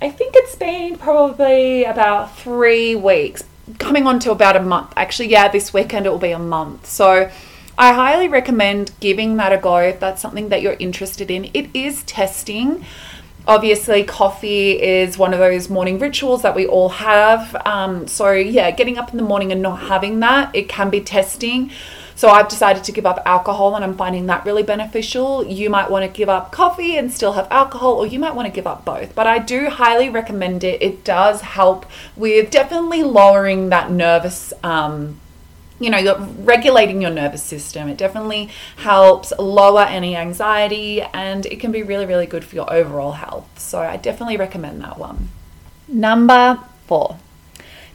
I 0.00 0.10
think 0.10 0.34
it's 0.34 0.56
been 0.56 0.96
probably 0.96 1.84
about 1.84 2.36
3 2.38 2.96
weeks 2.96 3.44
coming 3.78 4.06
on 4.06 4.18
to 4.20 4.30
about 4.30 4.56
a 4.56 4.60
month. 4.60 4.92
Actually, 4.96 5.28
yeah, 5.28 5.48
this 5.48 5.72
weekend 5.74 6.06
it 6.06 6.10
will 6.10 6.18
be 6.18 6.32
a 6.32 6.38
month. 6.38 6.86
So 6.86 7.30
I 7.78 7.92
highly 7.92 8.28
recommend 8.28 8.90
giving 9.00 9.36
that 9.36 9.52
a 9.52 9.58
go 9.58 9.76
if 9.76 10.00
that's 10.00 10.22
something 10.22 10.48
that 10.48 10.62
you're 10.62 10.76
interested 10.78 11.30
in. 11.30 11.50
It 11.52 11.68
is 11.74 12.02
testing. 12.04 12.86
Obviously, 13.46 14.02
coffee 14.02 14.72
is 14.72 15.16
one 15.16 15.32
of 15.32 15.38
those 15.38 15.70
morning 15.70 16.00
rituals 16.00 16.42
that 16.42 16.56
we 16.56 16.66
all 16.66 16.88
have. 16.88 17.54
Um, 17.64 18.08
so, 18.08 18.32
yeah, 18.32 18.72
getting 18.72 18.98
up 18.98 19.12
in 19.12 19.18
the 19.18 19.22
morning 19.22 19.52
and 19.52 19.62
not 19.62 19.76
having 19.82 20.18
that, 20.20 20.54
it 20.54 20.68
can 20.68 20.90
be 20.90 21.00
testing. 21.00 21.70
So, 22.16 22.28
I've 22.28 22.48
decided 22.48 22.82
to 22.84 22.92
give 22.92 23.06
up 23.06 23.22
alcohol 23.24 23.76
and 23.76 23.84
I'm 23.84 23.96
finding 23.96 24.26
that 24.26 24.44
really 24.44 24.64
beneficial. 24.64 25.46
You 25.46 25.70
might 25.70 25.88
want 25.88 26.04
to 26.04 26.10
give 26.10 26.28
up 26.28 26.50
coffee 26.50 26.96
and 26.96 27.12
still 27.12 27.34
have 27.34 27.46
alcohol, 27.52 27.92
or 27.92 28.06
you 28.06 28.18
might 28.18 28.34
want 28.34 28.46
to 28.46 28.52
give 28.52 28.66
up 28.66 28.84
both. 28.84 29.14
But 29.14 29.28
I 29.28 29.38
do 29.38 29.70
highly 29.70 30.08
recommend 30.08 30.64
it. 30.64 30.82
It 30.82 31.04
does 31.04 31.40
help 31.40 31.86
with 32.16 32.50
definitely 32.50 33.04
lowering 33.04 33.68
that 33.68 33.92
nervous. 33.92 34.52
Um, 34.64 35.20
you 35.78 35.90
know, 35.90 35.98
you're 35.98 36.18
regulating 36.18 37.02
your 37.02 37.10
nervous 37.10 37.42
system. 37.42 37.88
It 37.88 37.98
definitely 37.98 38.50
helps 38.76 39.32
lower 39.38 39.82
any 39.82 40.16
anxiety 40.16 41.02
and 41.02 41.44
it 41.46 41.60
can 41.60 41.72
be 41.72 41.82
really, 41.82 42.06
really 42.06 42.26
good 42.26 42.44
for 42.44 42.56
your 42.56 42.72
overall 42.72 43.12
health. 43.12 43.58
So 43.58 43.80
I 43.80 43.96
definitely 43.96 44.36
recommend 44.36 44.80
that 44.82 44.98
one. 44.98 45.28
Number 45.88 46.60
four. 46.86 47.18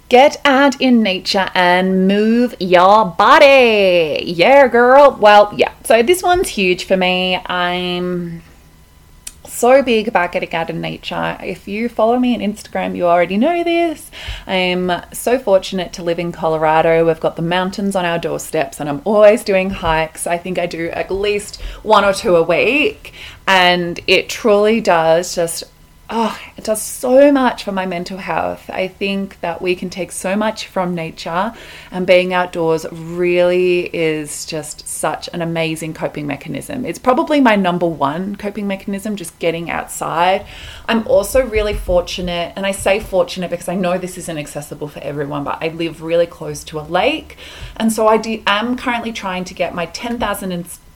Get 0.09 0.41
out 0.43 0.79
in 0.81 1.01
nature 1.01 1.49
and 1.55 2.05
move 2.05 2.53
your 2.59 3.05
body. 3.05 4.21
Yeah, 4.25 4.67
girl. 4.67 5.17
Well, 5.19 5.53
yeah. 5.55 5.73
So 5.85 6.03
this 6.03 6.21
one's 6.21 6.49
huge 6.49 6.83
for 6.83 6.97
me. 6.97 7.39
I'm 7.45 8.43
so 9.51 9.83
big 9.83 10.07
about 10.07 10.31
getting 10.31 10.53
out 10.53 10.69
in 10.69 10.81
nature. 10.81 11.37
If 11.41 11.67
you 11.67 11.89
follow 11.89 12.17
me 12.17 12.33
on 12.33 12.41
Instagram, 12.41 12.95
you 12.95 13.05
already 13.05 13.37
know 13.37 13.63
this. 13.63 14.09
I'm 14.47 14.91
so 15.13 15.37
fortunate 15.37 15.93
to 15.93 16.03
live 16.03 16.19
in 16.19 16.31
Colorado. 16.31 17.05
We've 17.05 17.19
got 17.19 17.35
the 17.35 17.41
mountains 17.41 17.95
on 17.95 18.05
our 18.05 18.17
doorsteps, 18.17 18.79
and 18.79 18.89
I'm 18.89 19.01
always 19.05 19.43
doing 19.43 19.69
hikes. 19.69 20.25
I 20.25 20.37
think 20.37 20.57
I 20.57 20.65
do 20.65 20.89
at 20.89 21.11
least 21.11 21.61
one 21.83 22.05
or 22.05 22.13
two 22.13 22.35
a 22.35 22.43
week, 22.43 23.13
and 23.47 23.99
it 24.07 24.29
truly 24.29 24.81
does 24.81 25.35
just 25.35 25.63
oh, 26.11 26.37
it 26.57 26.65
does 26.65 26.81
so 26.81 27.31
much 27.31 27.63
for 27.63 27.71
my 27.71 27.85
mental 27.85 28.17
health. 28.17 28.69
I 28.69 28.89
think 28.89 29.39
that 29.39 29.61
we 29.61 29.75
can 29.75 29.89
take 29.89 30.11
so 30.11 30.35
much 30.35 30.67
from 30.67 30.93
nature, 30.93 31.53
and 31.89 32.05
being 32.05 32.33
outdoors 32.33 32.85
really 32.91 33.85
is 33.95 34.45
just 34.45 34.87
such 34.87 35.29
an 35.33 35.41
amazing 35.41 35.93
coping 35.93 36.27
mechanism. 36.27 36.85
It's 36.85 36.99
probably 36.99 37.39
my 37.39 37.55
number 37.55 37.87
one 37.87 38.35
coping 38.35 38.67
mechanism, 38.67 39.15
just 39.15 39.39
getting 39.39 39.69
outside. 39.69 40.45
I'm 40.85 41.07
also 41.07 41.45
really 41.45 41.73
fortunate, 41.73 42.51
and 42.57 42.65
I 42.65 42.71
say 42.71 42.99
fortunate 42.99 43.49
because 43.49 43.69
I 43.69 43.75
know 43.75 43.97
this 43.97 44.17
isn't 44.17 44.37
accessible 44.37 44.89
for 44.89 44.99
everyone, 44.99 45.45
but 45.45 45.59
I 45.61 45.69
live 45.69 46.01
really 46.01 46.27
close 46.27 46.65
to 46.65 46.79
a 46.79 46.83
lake, 46.83 47.37
and 47.77 47.91
so 47.91 48.07
I 48.07 48.17
do, 48.17 48.43
am 48.45 48.75
currently 48.75 49.13
trying 49.13 49.45
to 49.45 49.53
get 49.53 49.73
my 49.73 49.85
10,000 49.85 50.51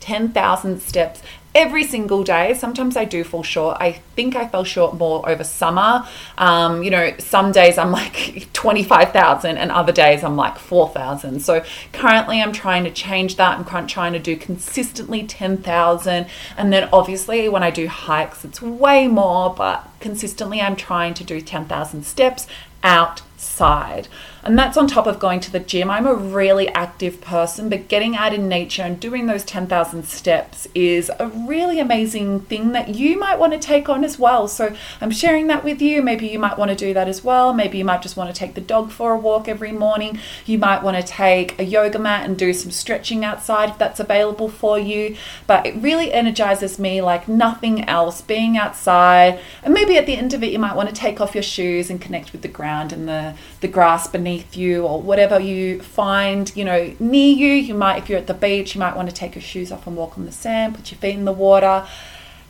10,000 0.05 0.81
steps 0.81 1.23
every 1.55 1.85
single 1.85 2.23
day. 2.23 2.53
Sometimes 2.53 2.97
I 2.97 3.05
do 3.05 3.23
fall 3.23 3.41
short. 3.41 3.77
I 3.79 3.93
think 4.15 4.35
I 4.35 4.45
fell 4.47 4.65
short 4.65 4.95
more 4.95 5.27
over 5.27 5.43
summer. 5.43 6.05
Um, 6.37 6.83
you 6.83 6.91
know, 6.91 7.15
some 7.17 7.53
days 7.53 7.77
I'm 7.77 7.91
like 7.91 8.49
25,000 8.53 9.57
and 9.57 9.71
other 9.71 9.93
days 9.93 10.23
I'm 10.23 10.35
like 10.35 10.59
4,000. 10.59 11.39
So 11.39 11.63
currently 11.93 12.41
I'm 12.41 12.51
trying 12.51 12.83
to 12.83 12.91
change 12.91 13.37
that. 13.37 13.57
I'm 13.57 13.87
trying 13.87 14.13
to 14.13 14.19
do 14.19 14.35
consistently 14.35 15.25
10,000. 15.25 16.27
And 16.57 16.73
then 16.73 16.89
obviously 16.91 17.47
when 17.47 17.63
I 17.63 17.71
do 17.71 17.87
hikes, 17.87 18.43
it's 18.43 18.61
way 18.61 19.07
more, 19.07 19.53
but 19.55 19.89
consistently 20.01 20.59
I'm 20.61 20.75
trying 20.75 21.13
to 21.15 21.23
do 21.23 21.39
10,000 21.39 22.03
steps 22.05 22.47
outside. 22.83 24.09
And 24.45 24.59
that's 24.59 24.77
on 24.77 24.85
top 24.85 25.07
of 25.07 25.17
going 25.17 25.39
to 25.39 25.51
the 25.51 25.59
gym. 25.59 25.89
I'm 25.89 26.05
a 26.05 26.13
really 26.13 26.69
active 26.69 27.19
person, 27.19 27.67
but 27.67 27.87
getting 27.87 28.15
out 28.15 28.31
in 28.31 28.47
nature 28.47 28.83
and 28.83 28.99
doing 28.99 29.25
those 29.25 29.43
10,000 29.43 30.05
steps 30.05 30.67
is 30.75 31.11
a 31.19 31.29
really 31.29 31.79
amazing 31.79 32.41
thing 32.41 32.71
that 32.73 32.93
you 32.93 33.19
might 33.19 33.39
want 33.39 33.53
to 33.53 33.59
take 33.59 33.89
on 33.89 34.03
as 34.03 34.19
well. 34.19 34.47
So 34.47 34.75
I'm 35.01 35.09
sharing 35.09 35.47
that 35.47 35.63
with 35.63 35.81
you. 35.81 36.03
Maybe 36.03 36.27
you 36.27 36.37
might 36.37 36.59
want 36.59 36.69
to 36.69 36.75
do 36.75 36.93
that 36.93 37.07
as 37.07 37.23
well. 37.23 37.53
Maybe 37.53 37.79
you 37.79 37.85
might 37.85 38.03
just 38.03 38.17
want 38.17 38.33
to 38.33 38.39
take 38.39 38.53
the 38.53 38.61
dog 38.61 38.91
for 38.91 39.13
a 39.13 39.17
walk 39.17 39.47
every 39.47 39.71
morning. 39.71 40.19
You 40.45 40.59
might 40.59 40.83
want 40.83 40.95
to 40.95 41.01
take 41.01 41.57
a 41.57 41.63
yoga 41.63 41.97
mat 41.97 42.23
and 42.23 42.37
do 42.37 42.53
some 42.53 42.69
stretching 42.69 43.25
outside 43.25 43.69
if 43.71 43.79
that's 43.79 43.99
available 43.99 44.49
for 44.49 44.77
you. 44.77 45.17
But 45.47 45.65
it 45.65 45.75
really 45.77 46.13
energizes 46.13 46.77
me 46.77 47.01
like 47.01 47.27
nothing 47.27 47.89
else 47.89 48.21
being 48.21 48.57
outside. 48.57 49.39
And 49.63 49.73
maybe 49.73 49.97
at 49.97 50.05
the 50.05 50.15
end 50.15 50.35
of 50.35 50.43
it, 50.43 50.51
you 50.51 50.59
might 50.59 50.75
want 50.75 50.89
to 50.89 50.93
take 50.93 51.19
off 51.19 51.33
your 51.33 51.41
shoes 51.41 51.89
and 51.89 51.99
connect 51.99 52.31
with 52.31 52.43
the 52.43 52.47
ground 52.47 52.93
and 52.93 53.07
the, 53.07 53.33
the 53.61 53.67
grass 53.67 54.07
beneath 54.07 54.34
underneath 54.35 54.57
you 54.57 54.85
or 54.85 55.01
whatever 55.01 55.39
you 55.39 55.81
find, 55.81 56.51
you 56.55 56.65
know, 56.65 56.93
near 56.99 57.35
you. 57.35 57.51
You 57.53 57.73
might, 57.73 58.03
if 58.03 58.09
you're 58.09 58.19
at 58.19 58.27
the 58.27 58.33
beach, 58.33 58.75
you 58.75 58.79
might 58.79 58.95
want 58.95 59.09
to 59.09 59.15
take 59.15 59.35
your 59.35 59.41
shoes 59.41 59.71
off 59.71 59.87
and 59.87 59.95
walk 59.95 60.17
on 60.17 60.25
the 60.25 60.31
sand, 60.31 60.75
put 60.75 60.91
your 60.91 60.99
feet 60.99 61.15
in 61.15 61.25
the 61.25 61.31
water. 61.31 61.87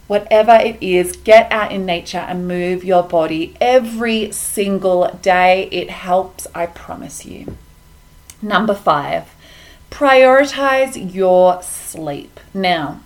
Whatever 0.08 0.54
it 0.54 0.77
is, 0.82 1.15
get 1.15 1.51
out 1.51 1.72
in 1.72 1.86
nature 1.86 2.20
and 2.20 2.48
move 2.48 2.84
your 2.84 3.01
body 3.01 3.56
every 3.60 4.32
single 4.32 5.20
day. 5.22 5.68
It 5.72 5.89
helps, 5.89 6.46
I 6.54 6.68
promise 6.68 7.25
you. 7.25 7.58
Number 8.39 8.75
five, 8.75 9.34
prioritize 9.89 11.13
your 11.13 11.63
sleep. 11.63 12.39
Now, 12.54 13.01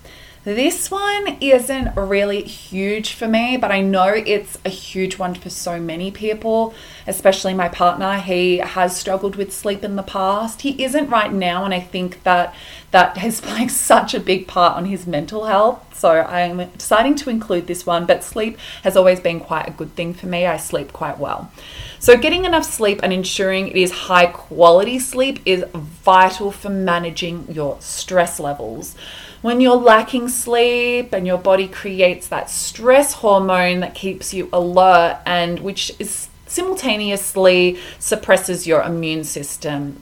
This 0.45 0.89
one 0.89 1.37
isn't 1.41 1.97
really 1.97 2.43
huge 2.43 3.11
for 3.13 3.27
me, 3.27 3.57
but 3.57 3.73
I 3.73 3.81
know 3.81 4.07
it's 4.07 4.57
a 4.63 4.69
huge 4.69 5.17
one 5.17 5.35
for 5.35 5.49
so 5.49 5.81
many 5.81 6.11
people, 6.11 6.73
especially 7.05 7.53
my 7.53 7.67
partner. 7.67 8.19
He 8.19 8.59
has 8.59 8.95
struggled 8.95 9.35
with 9.35 9.53
sleep 9.53 9.83
in 9.83 9.97
the 9.97 10.03
past. 10.03 10.61
He 10.61 10.81
isn't 10.81 11.09
right 11.09 11.33
now, 11.33 11.65
and 11.65 11.73
I 11.73 11.81
think 11.81 12.23
that 12.23 12.55
that 12.91 13.17
has 13.17 13.41
played 13.41 13.69
such 13.69 14.13
a 14.13 14.19
big 14.19 14.47
part 14.47 14.77
on 14.77 14.85
his 14.85 15.05
mental 15.05 15.43
health. 15.43 15.85
So 15.99 16.21
I'm 16.21 16.69
deciding 16.77 17.15
to 17.15 17.29
include 17.29 17.67
this 17.67 17.85
one, 17.85 18.05
but 18.05 18.23
sleep 18.23 18.57
has 18.83 18.95
always 18.95 19.19
been 19.19 19.41
quite 19.41 19.67
a 19.67 19.71
good 19.71 19.93
thing 19.95 20.13
for 20.13 20.27
me. 20.27 20.45
I 20.45 20.55
sleep 20.55 20.93
quite 20.93 21.19
well. 21.19 21.51
So 21.99 22.15
getting 22.15 22.45
enough 22.45 22.63
sleep 22.63 23.01
and 23.03 23.11
ensuring 23.11 23.67
it 23.67 23.75
is 23.75 23.91
high 23.91 24.27
quality 24.27 24.99
sleep 24.99 25.41
is 25.45 25.65
vital 25.73 26.49
for 26.49 26.69
managing 26.69 27.45
your 27.51 27.75
stress 27.81 28.39
levels 28.39 28.95
when 29.41 29.61
you're 29.61 29.75
lacking 29.75 30.27
sleep 30.27 31.13
and 31.13 31.25
your 31.25 31.37
body 31.37 31.67
creates 31.67 32.27
that 32.27 32.49
stress 32.49 33.13
hormone 33.13 33.79
that 33.79 33.95
keeps 33.95 34.33
you 34.33 34.49
alert 34.51 35.19
and 35.25 35.59
which 35.59 35.91
is 35.99 36.27
simultaneously 36.47 37.79
suppresses 37.99 38.67
your 38.67 38.81
immune 38.81 39.23
system. 39.23 40.01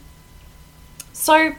So, 1.13 1.53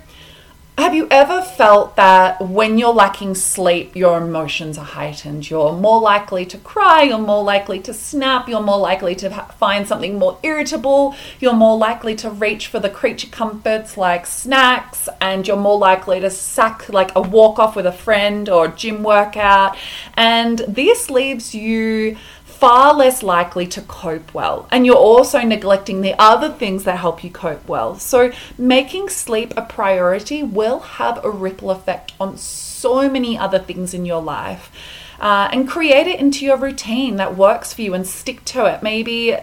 have 0.79 0.95
you 0.95 1.09
ever 1.11 1.43
felt 1.43 1.97
that 1.97 2.41
when 2.41 2.79
you're 2.79 2.95
lacking 2.95 3.35
sleep, 3.35 3.97
your 3.97 4.19
emotions 4.19 4.79
are 4.79 4.85
heightened? 4.85 5.51
You're 5.51 5.73
more 5.73 6.01
likely 6.01 6.47
to 6.47 6.59
cry, 6.59 7.03
you're 7.03 7.19
more 7.19 7.43
likely 7.43 7.81
to 7.81 7.93
snap, 7.93 8.49
you're 8.49 8.63
more 8.63 8.79
likely 8.79 9.17
to 9.17 9.29
find 9.59 9.89
something 9.89 10.21
more 10.21 10.39
irritable, 10.45 11.17
you're 11.41 11.53
more 11.53 11.77
likely 11.77 12.15
to 12.17 12.31
reach 12.31 12.69
for 12.69 12.79
the 12.79 12.89
creature 12.89 13.27
comforts 13.27 13.97
like 13.97 14.25
snacks, 14.25 15.09
and 15.21 15.49
you're 15.49 15.57
more 15.57 15.79
likely 15.79 16.21
to 16.21 16.31
sack 16.31 16.89
like 16.91 17.11
a 17.17 17.23
walk 17.23 17.59
off 17.59 17.75
with 17.75 17.87
a 17.87 17.93
friend 17.93 18.49
or 18.49 18.69
gym 18.69 19.03
workout. 19.03 19.77
And 20.15 20.61
this 20.61 21.11
leaves 21.11 21.57
you 21.57 22.17
far 22.59 22.93
less 22.93 23.23
likely 23.23 23.67
to 23.69 23.81
cope 23.83 24.35
well. 24.35 24.67
And 24.71 24.85
you're 24.85 24.97
also 24.97 25.41
neglecting 25.41 26.01
the 26.01 26.15
other 26.19 26.51
things 26.51 26.85
that 26.85 26.99
help 26.99 27.23
you 27.23 27.31
cope 27.31 27.69
well. 27.69 27.95
So, 27.99 28.33
making 28.57 29.11
sleep 29.11 29.55
a 29.57 29.63
priority 29.63 30.43
will 30.43 30.81
have 30.81 31.25
a 31.25 31.31
ripple 31.31 31.71
effect 31.71 32.15
on 32.19 32.37
so 32.37 33.09
many 33.09 33.39
other 33.39 33.59
things 33.61 33.95
in 33.95 34.05
your 34.05 34.23
life. 34.23 34.73
Uh, 35.21 35.49
and 35.53 35.69
create 35.69 36.07
it 36.07 36.21
into 36.21 36.45
your 36.45 36.57
routine 36.57 37.17
that 37.17 37.37
works 37.37 37.73
for 37.73 37.83
you 37.83 37.93
and 37.95 38.07
stick 38.07 38.45
to 38.45 38.67
it. 38.67 38.83
Maybe 38.83 39.37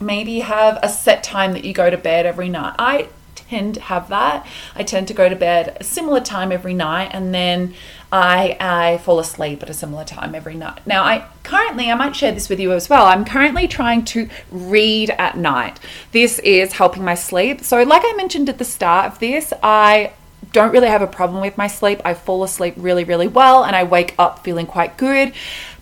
maybe 0.00 0.40
have 0.40 0.78
a 0.82 0.88
set 0.88 1.22
time 1.22 1.52
that 1.52 1.62
you 1.64 1.72
go 1.72 1.90
to 1.90 1.98
bed 1.98 2.26
every 2.26 2.48
night. 2.48 2.74
I 2.78 3.08
tend 3.48 3.74
to 3.74 3.80
have 3.80 4.08
that. 4.08 4.46
I 4.74 4.82
tend 4.82 5.08
to 5.08 5.14
go 5.14 5.28
to 5.28 5.36
bed 5.36 5.76
a 5.80 5.84
similar 5.84 6.20
time 6.20 6.52
every 6.52 6.74
night 6.74 7.10
and 7.12 7.34
then 7.34 7.74
I, 8.12 8.56
I 8.58 8.98
fall 8.98 9.20
asleep 9.20 9.62
at 9.62 9.70
a 9.70 9.74
similar 9.74 10.04
time 10.04 10.34
every 10.34 10.54
night. 10.54 10.84
Now, 10.86 11.04
I 11.04 11.26
currently, 11.44 11.90
I 11.90 11.94
might 11.94 12.16
share 12.16 12.32
this 12.32 12.48
with 12.48 12.58
you 12.58 12.72
as 12.72 12.88
well. 12.88 13.06
I'm 13.06 13.24
currently 13.24 13.68
trying 13.68 14.04
to 14.06 14.28
read 14.50 15.10
at 15.10 15.36
night. 15.36 15.78
This 16.10 16.38
is 16.40 16.72
helping 16.72 17.04
my 17.04 17.14
sleep. 17.14 17.62
So, 17.62 17.82
like 17.82 18.02
I 18.04 18.12
mentioned 18.16 18.48
at 18.48 18.58
the 18.58 18.64
start 18.64 19.12
of 19.12 19.18
this, 19.20 19.52
I 19.62 20.12
don't 20.52 20.72
really 20.72 20.88
have 20.88 21.02
a 21.02 21.06
problem 21.06 21.40
with 21.40 21.56
my 21.56 21.68
sleep. 21.68 22.00
I 22.04 22.14
fall 22.14 22.42
asleep 22.42 22.74
really, 22.76 23.04
really 23.04 23.28
well 23.28 23.64
and 23.64 23.76
I 23.76 23.84
wake 23.84 24.14
up 24.18 24.42
feeling 24.42 24.66
quite 24.66 24.96
good. 24.96 25.32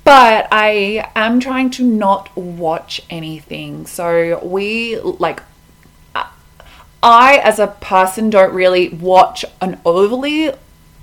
But 0.05 0.49
I 0.53 1.11
am 1.15 1.41
trying 1.41 1.71
to 1.73 1.85
not 1.85 2.35
watch 2.37 3.01
anything. 3.09 3.87
So, 3.87 4.45
we 4.45 4.99
like 5.01 5.43
I, 7.03 7.39
as 7.39 7.59
a 7.59 7.69
person, 7.69 8.31
don't 8.31 8.53
really 8.53 8.89
watch 8.89 9.45
an 9.61 9.81
overly 9.85 10.53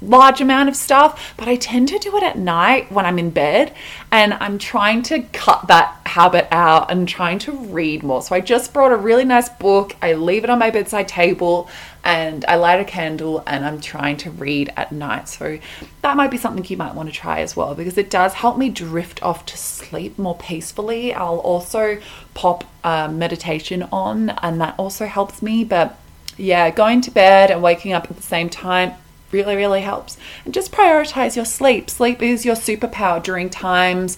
large 0.01 0.41
amount 0.41 0.69
of 0.69 0.75
stuff, 0.75 1.33
but 1.37 1.47
I 1.47 1.55
tend 1.55 1.87
to 1.89 1.99
do 1.99 2.15
it 2.17 2.23
at 2.23 2.37
night 2.37 2.91
when 2.91 3.05
I'm 3.05 3.19
in 3.19 3.29
bed 3.29 3.73
and 4.11 4.33
I'm 4.35 4.57
trying 4.57 5.01
to 5.03 5.21
cut 5.21 5.67
that 5.67 5.99
habit 6.05 6.47
out 6.51 6.91
and 6.91 7.07
trying 7.07 7.39
to 7.39 7.51
read 7.51 8.03
more. 8.03 8.21
So 8.21 8.35
I 8.35 8.41
just 8.41 8.73
brought 8.73 8.91
a 8.91 8.97
really 8.97 9.25
nice 9.25 9.49
book, 9.49 9.95
I 10.01 10.13
leave 10.13 10.43
it 10.43 10.49
on 10.49 10.59
my 10.59 10.69
bedside 10.69 11.07
table 11.07 11.69
and 12.03 12.45
I 12.45 12.55
light 12.55 12.79
a 12.79 12.85
candle 12.85 13.43
and 13.47 13.65
I'm 13.65 13.81
trying 13.81 14.17
to 14.17 14.31
read 14.31 14.71
at 14.77 14.91
night. 14.91 15.27
So 15.27 15.59
that 16.01 16.15
might 16.15 16.29
be 16.29 16.37
something 16.37 16.63
you 16.65 16.77
might 16.77 16.93
want 16.93 17.09
to 17.09 17.15
try 17.15 17.39
as 17.39 17.55
well 17.55 17.73
because 17.73 17.97
it 17.97 18.09
does 18.09 18.33
help 18.33 18.57
me 18.57 18.69
drift 18.69 19.23
off 19.23 19.45
to 19.47 19.57
sleep 19.57 20.19
more 20.19 20.37
peacefully. 20.37 21.13
I'll 21.13 21.39
also 21.39 21.99
pop 22.33 22.63
um, 22.83 23.17
meditation 23.17 23.83
on 23.91 24.29
and 24.29 24.61
that 24.61 24.75
also 24.77 25.07
helps 25.07 25.41
me, 25.41 25.63
but 25.63 25.97
yeah, 26.37 26.69
going 26.69 27.01
to 27.01 27.11
bed 27.11 27.49
and 27.49 27.63
waking 27.63 27.93
up 27.93 28.09
at 28.11 28.17
the 28.17 28.23
same 28.23 28.49
time 28.49 28.93
really, 29.32 29.55
really 29.55 29.82
helps. 29.82 30.17
And 30.44 30.53
just 30.53 30.72
prioritize 30.72 31.36
your 31.36 31.46
sleep. 31.46 31.89
Sleep 31.89 32.22
is 32.22 32.46
your 32.46 32.55
superpower 32.55 33.22
during 33.22 33.50
times 33.50 34.17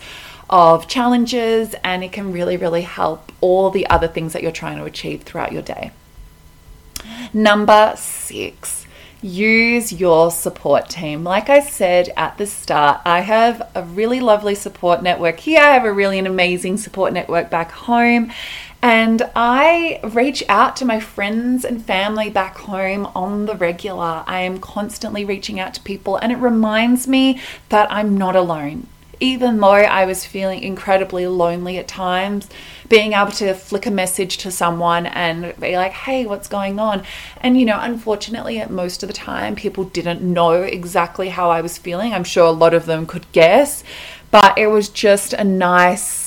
of 0.50 0.88
challenges, 0.88 1.76
and 1.84 2.04
it 2.04 2.12
can 2.12 2.32
really, 2.32 2.56
really 2.58 2.84
help 2.84 3.32
all 3.42 3.70
the 3.70 3.88
other 3.88 4.08
things 4.08 4.34
that 4.34 4.42
you're 4.42 4.52
trying 4.52 4.78
to 4.78 4.86
achieve 4.86 5.24
throughout 5.24 5.52
your 5.52 5.62
day. 5.62 5.92
Number 7.34 7.94
six, 7.98 8.86
use 9.22 9.92
your 9.92 10.32
support 10.32 10.90
team. 10.90 11.24
Like 11.24 11.50
I 11.50 11.60
said 11.60 12.14
at 12.16 12.38
the 12.38 12.48
start, 12.48 13.02
I 13.04 13.22
have 13.22 13.70
a 13.76 13.84
really 13.84 14.20
lovely 14.20 14.56
support 14.56 15.04
network 15.04 15.40
here. 15.40 15.60
I 15.60 15.74
have 15.74 15.86
a 15.86 15.92
really 15.92 16.20
an 16.20 16.28
amazing 16.28 16.78
support 16.78 17.14
network 17.14 17.50
back 17.50 17.72
home. 17.72 18.32
And 18.82 19.28
I 19.36 20.00
reach 20.04 20.44
out 20.48 20.76
to 20.78 20.86
my 20.86 21.00
friends 21.00 21.66
and 21.66 21.84
family 21.84 22.30
back 22.30 22.58
home 22.58 23.08
on 23.16 23.48
the 23.48 23.56
regular. 23.56 24.24
I 24.28 24.42
am 24.42 24.60
constantly 24.60 25.26
reaching 25.26 25.60
out 25.60 25.74
to 25.74 25.82
people, 25.82 26.18
and 26.18 26.32
it 26.32 26.38
reminds 26.38 27.08
me 27.08 27.42
that 27.70 27.92
I'm 27.92 28.18
not 28.18 28.36
alone. 28.36 28.88
Even 29.20 29.60
though 29.60 29.72
I 29.72 30.06
was 30.06 30.26
feeling 30.26 30.62
incredibly 30.62 31.26
lonely 31.26 31.80
at 31.80 31.88
times, 31.88 32.48
being 32.88 33.14
able 33.14 33.32
to 33.32 33.56
flick 33.56 33.88
a 33.88 33.92
message 33.92 34.38
to 34.38 34.52
someone 34.52 35.08
and 35.08 35.60
be 35.60 35.76
like, 35.76 35.92
hey, 35.92 36.28
what's 36.28 36.48
going 36.48 36.80
on? 36.80 37.04
And, 37.42 37.60
you 37.60 37.66
know, 37.66 37.80
unfortunately, 37.82 38.60
at 38.60 38.70
most 38.70 39.02
of 39.02 39.08
the 39.08 39.14
time, 39.14 39.56
people 39.56 39.86
didn't 39.86 40.22
know 40.22 40.62
exactly 40.62 41.30
how 41.30 41.50
I 41.50 41.62
was 41.62 41.80
feeling. 41.80 42.14
I'm 42.14 42.24
sure 42.24 42.46
a 42.46 42.52
lot 42.52 42.76
of 42.76 42.86
them 42.86 43.08
could 43.08 43.26
guess, 43.32 43.84
but 44.30 44.56
it 44.56 44.68
was 44.68 44.88
just 44.88 45.34
a 45.34 45.44
nice 45.44 46.27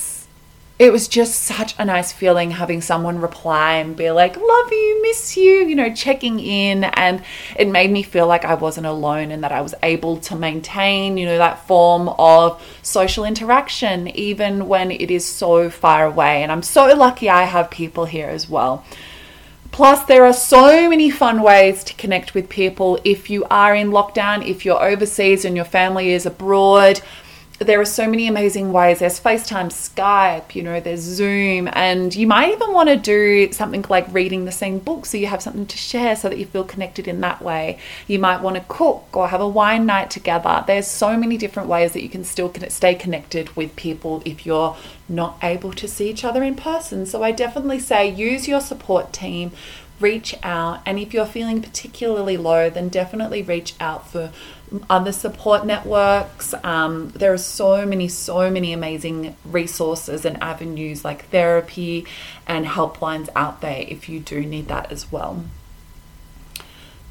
it 0.81 0.91
was 0.91 1.07
just 1.07 1.43
such 1.43 1.75
a 1.77 1.85
nice 1.85 2.11
feeling 2.11 2.49
having 2.49 2.81
someone 2.81 3.21
reply 3.21 3.73
and 3.75 3.95
be 3.95 4.09
like, 4.09 4.35
love 4.35 4.71
you, 4.71 4.99
miss 5.03 5.37
you, 5.37 5.67
you 5.67 5.75
know, 5.75 5.93
checking 5.93 6.39
in. 6.39 6.85
And 6.85 7.23
it 7.55 7.67
made 7.67 7.91
me 7.91 8.01
feel 8.01 8.25
like 8.25 8.45
I 8.45 8.55
wasn't 8.55 8.87
alone 8.87 9.29
and 9.29 9.43
that 9.43 9.51
I 9.51 9.61
was 9.61 9.75
able 9.83 10.17
to 10.21 10.35
maintain, 10.35 11.17
you 11.17 11.27
know, 11.27 11.37
that 11.37 11.67
form 11.67 12.09
of 12.17 12.59
social 12.81 13.25
interaction, 13.25 14.07
even 14.17 14.67
when 14.67 14.89
it 14.89 15.11
is 15.11 15.23
so 15.23 15.69
far 15.69 16.07
away. 16.07 16.41
And 16.41 16.51
I'm 16.51 16.63
so 16.63 16.87
lucky 16.95 17.29
I 17.29 17.43
have 17.43 17.69
people 17.69 18.05
here 18.05 18.29
as 18.29 18.49
well. 18.49 18.83
Plus, 19.71 20.03
there 20.05 20.25
are 20.25 20.33
so 20.33 20.89
many 20.89 21.11
fun 21.11 21.43
ways 21.43 21.83
to 21.83 21.93
connect 21.93 22.33
with 22.33 22.49
people 22.49 22.99
if 23.03 23.29
you 23.29 23.45
are 23.51 23.75
in 23.75 23.91
lockdown, 23.91 24.45
if 24.45 24.65
you're 24.65 24.83
overseas 24.83 25.45
and 25.45 25.55
your 25.55 25.63
family 25.63 26.09
is 26.09 26.25
abroad 26.25 27.01
there 27.65 27.79
are 27.79 27.85
so 27.85 28.07
many 28.07 28.27
amazing 28.27 28.71
ways. 28.71 28.99
There's 28.99 29.19
FaceTime, 29.19 29.67
Skype, 29.67 30.55
you 30.55 30.63
know, 30.63 30.79
there's 30.79 31.01
Zoom, 31.01 31.69
and 31.73 32.13
you 32.15 32.25
might 32.25 32.51
even 32.53 32.73
want 32.73 32.89
to 32.89 32.95
do 32.95 33.51
something 33.51 33.85
like 33.87 34.11
reading 34.11 34.45
the 34.45 34.51
same 34.51 34.79
book 34.79 35.05
so 35.05 35.17
you 35.17 35.27
have 35.27 35.43
something 35.43 35.67
to 35.67 35.77
share 35.77 36.15
so 36.15 36.29
that 36.29 36.39
you 36.39 36.45
feel 36.45 36.63
connected 36.63 37.07
in 37.07 37.21
that 37.21 37.41
way. 37.41 37.77
You 38.07 38.17
might 38.17 38.41
want 38.41 38.55
to 38.55 38.63
cook 38.67 39.05
or 39.13 39.27
have 39.27 39.41
a 39.41 39.47
wine 39.47 39.85
night 39.85 40.09
together. 40.09 40.63
There's 40.65 40.87
so 40.87 41.15
many 41.15 41.37
different 41.37 41.69
ways 41.69 41.93
that 41.93 42.01
you 42.01 42.09
can 42.09 42.23
still 42.23 42.51
stay 42.69 42.95
connected 42.95 43.55
with 43.55 43.75
people 43.75 44.23
if 44.25 44.45
you're 44.45 44.75
not 45.07 45.37
able 45.43 45.73
to 45.73 45.87
see 45.87 46.09
each 46.09 46.23
other 46.23 46.43
in 46.43 46.55
person. 46.55 47.05
So 47.05 47.21
I 47.21 47.31
definitely 47.31 47.79
say 47.79 48.09
use 48.09 48.47
your 48.47 48.61
support 48.61 49.13
team 49.13 49.51
reach 50.01 50.35
out. 50.43 50.81
And 50.85 50.99
if 50.99 51.13
you're 51.13 51.25
feeling 51.25 51.61
particularly 51.61 52.37
low, 52.37 52.69
then 52.69 52.89
definitely 52.89 53.41
reach 53.41 53.75
out 53.79 54.09
for 54.09 54.31
other 54.89 55.11
support 55.11 55.65
networks. 55.65 56.53
Um, 56.63 57.09
there 57.09 57.33
are 57.33 57.37
so 57.37 57.85
many, 57.85 58.07
so 58.07 58.49
many 58.49 58.73
amazing 58.73 59.35
resources 59.45 60.25
and 60.25 60.41
avenues 60.41 61.03
like 61.03 61.25
therapy 61.29 62.05
and 62.47 62.65
helplines 62.65 63.29
out 63.35 63.61
there 63.61 63.85
if 63.87 64.07
you 64.09 64.19
do 64.19 64.41
need 64.41 64.67
that 64.69 64.91
as 64.91 65.11
well. 65.11 65.43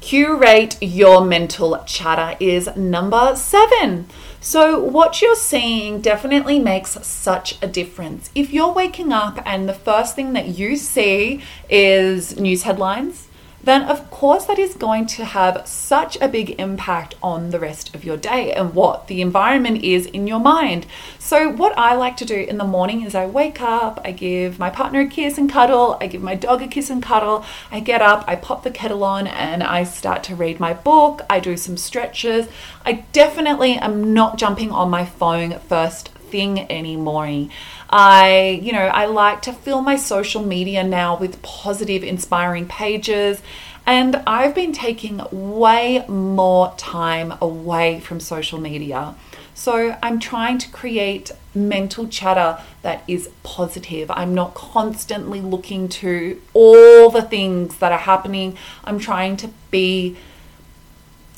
Curate 0.01 0.81
your 0.81 1.23
mental 1.23 1.81
chatter 1.85 2.35
is 2.39 2.75
number 2.75 3.35
seven. 3.35 4.07
So, 4.39 4.79
what 4.79 5.21
you're 5.21 5.35
seeing 5.35 6.01
definitely 6.01 6.57
makes 6.57 6.97
such 7.05 7.61
a 7.61 7.67
difference. 7.67 8.31
If 8.33 8.51
you're 8.51 8.73
waking 8.73 9.13
up 9.13 9.39
and 9.45 9.69
the 9.69 9.73
first 9.73 10.15
thing 10.15 10.33
that 10.33 10.47
you 10.57 10.75
see 10.75 11.43
is 11.69 12.39
news 12.39 12.63
headlines, 12.63 13.27
then 13.63 13.83
of 13.83 14.09
course 14.09 14.45
that 14.45 14.59
is 14.59 14.75
going 14.75 15.05
to 15.05 15.25
have 15.25 15.67
such 15.67 16.17
a 16.21 16.27
big 16.27 16.59
impact 16.59 17.15
on 17.21 17.51
the 17.51 17.59
rest 17.59 17.93
of 17.95 18.03
your 18.03 18.17
day 18.17 18.51
and 18.53 18.73
what 18.73 19.07
the 19.07 19.21
environment 19.21 19.83
is 19.83 20.05
in 20.07 20.27
your 20.27 20.39
mind. 20.39 20.85
So, 21.19 21.49
what 21.49 21.77
I 21.77 21.95
like 21.95 22.17
to 22.17 22.25
do 22.25 22.35
in 22.35 22.57
the 22.57 22.63
morning 22.63 23.01
is 23.01 23.15
I 23.15 23.25
wake 23.25 23.61
up, 23.61 23.99
I 24.03 24.11
give 24.11 24.59
my 24.59 24.69
partner 24.69 25.01
a 25.01 25.07
kiss 25.07 25.37
and 25.37 25.49
cuddle, 25.49 25.97
I 26.01 26.07
give 26.07 26.21
my 26.21 26.35
dog 26.35 26.61
a 26.61 26.67
kiss 26.67 26.89
and 26.89 27.01
cuddle, 27.01 27.45
I 27.71 27.79
get 27.79 28.01
up, 28.01 28.23
I 28.27 28.35
pop 28.35 28.63
the 28.63 28.71
kettle 28.71 29.03
on, 29.03 29.27
and 29.27 29.63
I 29.63 29.83
start 29.83 30.23
to 30.25 30.35
read 30.35 30.59
my 30.59 30.73
book, 30.73 31.21
I 31.29 31.39
do 31.39 31.57
some 31.57 31.77
stretches. 31.77 32.47
I 32.85 33.05
definitely 33.11 33.73
am 33.73 34.13
not 34.13 34.37
jumping 34.37 34.71
on 34.71 34.89
my 34.89 35.05
phone 35.05 35.59
first 35.59 36.10
thing 36.31 36.71
anymore. 36.71 37.47
I, 37.89 38.59
you 38.63 38.71
know, 38.71 38.87
I 38.87 39.05
like 39.05 39.41
to 39.43 39.53
fill 39.53 39.81
my 39.81 39.97
social 39.97 40.41
media 40.43 40.83
now 40.83 41.17
with 41.17 41.41
positive, 41.41 42.03
inspiring 42.03 42.67
pages. 42.67 43.41
And 43.85 44.15
I've 44.27 44.55
been 44.55 44.73
taking 44.73 45.21
way 45.31 46.05
more 46.07 46.73
time 46.77 47.33
away 47.41 47.99
from 47.99 48.19
social 48.19 48.59
media. 48.59 49.15
So 49.53 49.97
I'm 50.01 50.19
trying 50.19 50.57
to 50.59 50.71
create 50.71 51.31
mental 51.53 52.07
chatter 52.07 52.59
that 52.81 53.03
is 53.07 53.29
positive. 53.43 54.09
I'm 54.09 54.33
not 54.33 54.53
constantly 54.53 55.41
looking 55.41 55.89
to 55.89 56.41
all 56.53 57.09
the 57.09 57.21
things 57.21 57.77
that 57.77 57.91
are 57.91 57.97
happening. 57.97 58.57
I'm 58.83 58.97
trying 58.97 59.37
to 59.37 59.49
be 59.69 60.15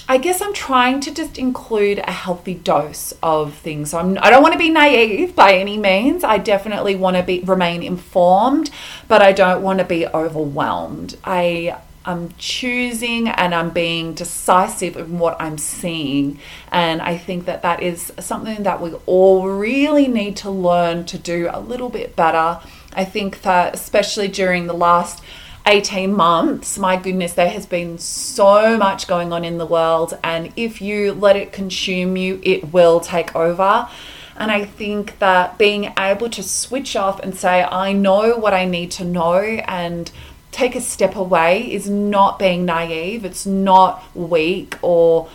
I 0.07 0.17
guess 0.17 0.41
I'm 0.41 0.53
trying 0.53 0.99
to 1.01 1.13
just 1.13 1.37
include 1.37 1.99
a 1.99 2.11
healthy 2.11 2.55
dose 2.55 3.13
of 3.23 3.53
things. 3.55 3.91
So 3.91 3.99
I'm, 3.99 4.17
I 4.21 4.29
don't 4.29 4.43
want 4.43 4.53
to 4.53 4.59
be 4.59 4.69
naive 4.69 5.35
by 5.35 5.53
any 5.53 5.77
means. 5.77 6.23
I 6.23 6.37
definitely 6.37 6.95
want 6.95 7.15
to 7.15 7.23
be 7.23 7.39
remain 7.39 7.83
informed, 7.83 8.69
but 9.07 9.21
I 9.21 9.31
don't 9.31 9.63
want 9.63 9.79
to 9.79 9.85
be 9.85 10.05
overwhelmed. 10.07 11.17
I 11.23 11.77
I'm 12.05 12.33
choosing 12.37 13.29
and 13.29 13.55
I'm 13.55 13.69
being 13.69 14.13
decisive 14.13 14.97
in 14.97 15.19
what 15.19 15.37
I'm 15.39 15.57
seeing. 15.57 16.39
And 16.71 17.01
I 17.01 17.17
think 17.17 17.45
that 17.45 17.61
that 17.61 17.81
is 17.81 18.11
something 18.19 18.63
that 18.63 18.81
we 18.81 18.93
all 19.05 19.47
really 19.47 20.07
need 20.07 20.35
to 20.37 20.49
learn 20.49 21.05
to 21.05 21.17
do 21.17 21.49
a 21.51 21.61
little 21.61 21.89
bit 21.89 22.15
better. 22.15 22.59
I 22.93 23.05
think 23.05 23.41
that, 23.43 23.73
especially 23.73 24.27
during 24.27 24.67
the 24.67 24.73
last 24.73 25.23
18 25.65 26.13
months, 26.13 26.77
my 26.77 26.97
goodness, 26.97 27.33
there 27.33 27.49
has 27.49 27.65
been 27.65 27.97
so 27.97 28.77
much 28.77 29.07
going 29.07 29.31
on 29.31 29.45
in 29.45 29.57
the 29.57 29.65
world. 29.65 30.17
And 30.23 30.51
if 30.57 30.81
you 30.81 31.13
let 31.13 31.35
it 31.35 31.53
consume 31.53 32.17
you, 32.17 32.39
it 32.43 32.73
will 32.73 32.99
take 32.99 33.35
over. 33.35 33.87
And 34.35 34.51
I 34.51 34.65
think 34.65 35.19
that 35.19 35.57
being 35.57 35.93
able 35.97 36.29
to 36.31 36.43
switch 36.43 36.95
off 36.95 37.19
and 37.19 37.35
say, 37.35 37.63
I 37.63 37.93
know 37.93 38.35
what 38.35 38.53
I 38.53 38.65
need 38.65 38.91
to 38.91 39.05
know 39.05 39.37
and 39.39 40.11
take 40.51 40.75
a 40.75 40.81
step 40.81 41.15
away 41.15 41.71
is 41.71 41.89
not 41.89 42.39
being 42.39 42.65
naive. 42.65 43.23
It's 43.23 43.45
not 43.45 44.03
weak 44.15 44.77
or, 44.81 45.29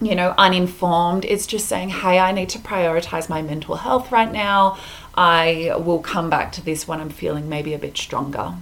you 0.00 0.14
know, 0.14 0.34
uninformed. 0.36 1.24
It's 1.26 1.46
just 1.46 1.68
saying, 1.68 1.90
hey, 1.90 2.18
I 2.18 2.32
need 2.32 2.48
to 2.50 2.58
prioritize 2.58 3.28
my 3.28 3.40
mental 3.40 3.76
health 3.76 4.10
right 4.10 4.32
now. 4.32 4.78
I 5.14 5.76
will 5.78 6.00
come 6.00 6.28
back 6.28 6.50
to 6.52 6.64
this 6.64 6.88
when 6.88 7.00
I'm 7.00 7.10
feeling 7.10 7.48
maybe 7.48 7.72
a 7.72 7.78
bit 7.78 7.96
stronger. 7.96 8.54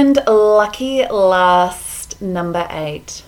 And 0.00 0.18
lucky 0.26 1.04
last, 1.06 2.22
number 2.22 2.66
eight. 2.70 3.22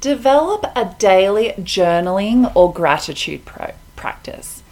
Develop 0.00 0.64
a 0.76 0.94
daily 0.96 1.54
journaling 1.58 2.54
or 2.54 2.72
gratitude 2.72 3.44
pro- 3.44 3.74
practice. 3.96 4.62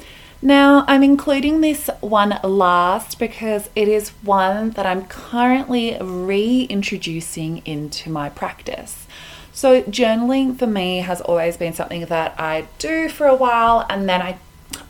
Now, 0.40 0.84
I'm 0.86 1.02
including 1.02 1.60
this 1.60 1.90
one 2.00 2.38
last 2.44 3.18
because 3.18 3.70
it 3.74 3.88
is 3.88 4.10
one 4.22 4.70
that 4.70 4.86
I'm 4.86 5.06
currently 5.06 5.98
reintroducing 6.00 7.62
into 7.64 8.08
my 8.08 8.28
practice. 8.28 9.08
So, 9.52 9.82
journaling 9.82 10.56
for 10.56 10.68
me 10.68 10.98
has 10.98 11.20
always 11.20 11.56
been 11.56 11.72
something 11.72 12.06
that 12.06 12.38
I 12.38 12.68
do 12.78 13.08
for 13.08 13.26
a 13.26 13.34
while 13.34 13.84
and 13.90 14.08
then 14.08 14.22
I 14.22 14.38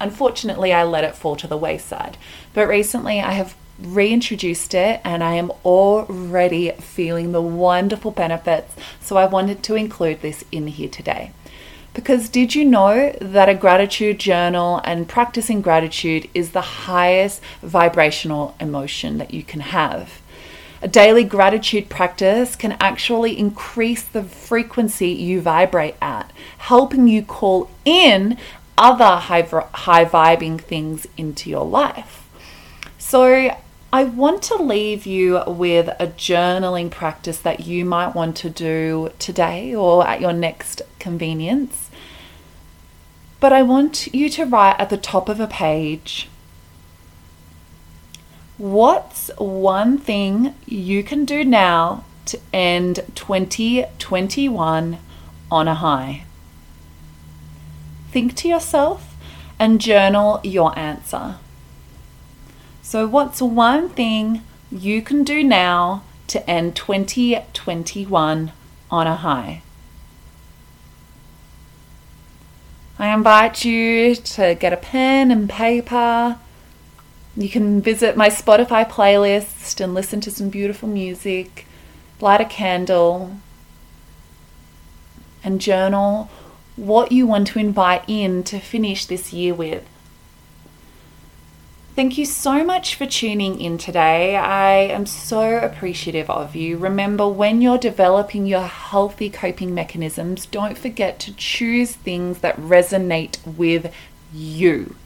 unfortunately 0.01 0.73
I 0.73 0.85
let 0.85 1.03
it 1.03 1.17
fall 1.17 1.35
to 1.37 1.47
the 1.47 1.57
wayside. 1.57 2.19
But 2.53 2.69
recently 2.69 3.21
I 3.21 3.33
have 3.33 3.55
reintroduced 3.83 4.75
it 4.75 5.01
and 5.05 5.23
I 5.23 5.35
am 5.35 5.51
already 5.65 6.71
feeling 6.73 7.33
the 7.33 7.43
wonderful 7.43 8.11
benefits. 8.11 8.75
So 9.01 9.17
I 9.17 9.27
wanted 9.27 9.63
to 9.65 9.75
include 9.75 10.23
this 10.23 10.45
in 10.53 10.69
here 10.69 10.89
today. 10.89 11.33
Because 11.95 12.31
did 12.31 12.55
you 12.55 12.65
know 12.65 13.15
that 13.21 13.51
a 13.51 13.55
gratitude 13.55 14.19
journal 14.19 14.81
and 14.85 15.09
practicing 15.09 15.61
gratitude 15.61 16.29
is 16.33 16.53
the 16.53 16.63
highest 16.63 17.43
vibrational 17.61 18.55
emotion 18.59 19.19
that 19.19 19.35
you 19.35 19.43
can 19.43 19.61
have? 19.61 20.23
A 20.81 20.89
daily 20.89 21.23
gratitude 21.23 21.89
practice 21.89 22.57
can 22.57 22.73
actually 22.81 23.39
increase 23.39 24.03
the 24.03 24.25
frequency 24.25 25.11
you 25.11 25.41
vibrate 25.41 25.95
at, 26.01 26.33
helping 26.59 27.07
you 27.07 27.23
call 27.23 27.71
in 27.85 28.39
other 28.77 29.05
high, 29.05 29.43
high 29.43 30.05
vibing 30.05 30.61
things 30.61 31.07
into 31.17 31.51
your 31.51 31.65
life. 31.65 32.29
So, 32.99 33.57
I 33.95 34.05
want 34.05 34.43
to 34.45 34.55
leave 34.55 35.05
you 35.05 35.43
with 35.47 35.89
a 36.01 36.07
journaling 36.07 36.91
practice 36.91 37.39
that 37.41 37.67
you 37.67 37.85
might 37.85 38.15
want 38.15 38.39
to 38.39 38.49
do 38.49 39.11
today 39.19 39.75
or 39.75 40.07
at 40.07 40.21
your 40.21 40.33
next 40.33 40.81
convenience. 40.99 41.91
But 43.39 43.53
I 43.53 43.63
want 43.63 44.07
you 44.15 44.31
to 44.31 44.47
write 44.47 44.81
at 44.81 44.89
the 44.89 44.97
top 44.97 45.29
of 45.29 45.41
a 45.41 45.47
page 45.47 46.29
what's 48.57 49.29
one 49.39 49.99
thing 49.99 50.55
you 50.67 51.03
can 51.03 51.25
do 51.25 51.45
now 51.45 52.05
to 52.25 52.39
end 52.53 53.01
2021 53.15 54.99
on 55.51 55.69
a 55.69 55.75
high? 55.75 56.25
Think 58.11 58.37
to 58.37 58.49
yourself 58.49 59.17
and 59.59 59.81
journal 59.81 60.41
your 60.45 60.79
answer. 60.79 61.37
So, 62.93 63.09
what's 63.09 63.41
one 63.41 63.89
thing 63.89 64.43
you 64.71 65.01
can 65.01 65.25
do 65.25 65.43
now 65.43 66.03
to 66.27 66.39
end 66.47 66.77
2021 66.77 68.53
on 68.91 69.07
a 69.07 69.17
high? 69.17 69.63
I 72.99 73.15
invite 73.15 73.65
you 73.65 74.15
to 74.15 74.55
get 74.55 74.75
a 74.75 74.77
pen 74.77 75.31
and 75.31 75.49
paper. 75.49 76.37
You 77.35 77.49
can 77.49 77.81
visit 77.81 78.15
my 78.15 78.29
Spotify 78.29 78.87
playlist 78.87 79.81
and 79.81 79.95
listen 79.95 80.21
to 80.21 80.31
some 80.31 80.51
beautiful 80.51 80.87
music, 80.87 81.67
light 82.21 82.43
a 82.43 82.45
candle, 82.45 83.39
and 85.43 85.63
journal 85.63 86.29
what 86.77 87.11
you 87.11 87.27
want 87.27 87.47
to 87.47 87.59
invite 87.59 88.05
in 88.07 88.45
to 88.45 88.59
finish 88.61 89.07
this 89.07 89.33
year 89.33 89.55
with. 89.55 89.89
Thank 91.95 92.17
you 92.17 92.25
so 92.25 92.65
much 92.65 92.95
for 92.95 93.05
tuning 93.05 93.61
in 93.61 93.77
today. 93.77 94.35
I 94.35 94.77
am 94.77 95.05
so 95.05 95.59
appreciative 95.59 96.31
of 96.31 96.57
you. 96.57 96.79
Remember, 96.79 97.29
when 97.29 97.61
you're 97.61 97.77
developing 97.77 98.47
your 98.47 98.63
healthy 98.63 99.29
coping 99.29 99.75
mechanisms, 99.75 100.47
don't 100.47 100.79
forget 100.79 101.19
to 101.21 101.35
choose 101.35 101.93
things 101.93 102.39
that 102.39 102.57
resonate 102.57 103.37
with 103.47 103.95
you. 104.33 104.97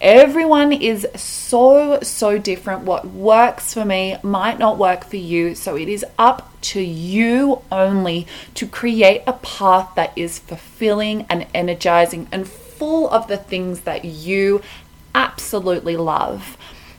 Everyone 0.00 0.72
is 0.72 1.06
so, 1.14 2.00
so 2.02 2.38
different. 2.38 2.82
What 2.82 3.06
works 3.06 3.72
for 3.72 3.84
me 3.84 4.16
might 4.24 4.58
not 4.58 4.78
work 4.78 5.04
for 5.04 5.18
you. 5.18 5.54
So 5.54 5.76
it 5.76 5.88
is 5.88 6.04
up 6.18 6.60
to 6.62 6.80
you 6.80 7.62
only 7.70 8.26
to 8.54 8.66
create 8.66 9.22
a 9.28 9.34
path 9.34 9.90
that 9.94 10.12
is 10.16 10.40
fulfilling 10.40 11.24
and 11.30 11.46
energizing 11.54 12.26
and 12.32 12.48
full 12.48 13.08
of 13.10 13.28
the 13.28 13.36
things 13.36 13.82
that 13.82 14.04
you 14.04 14.60
absolutely 15.14 15.96
love. 15.96 16.56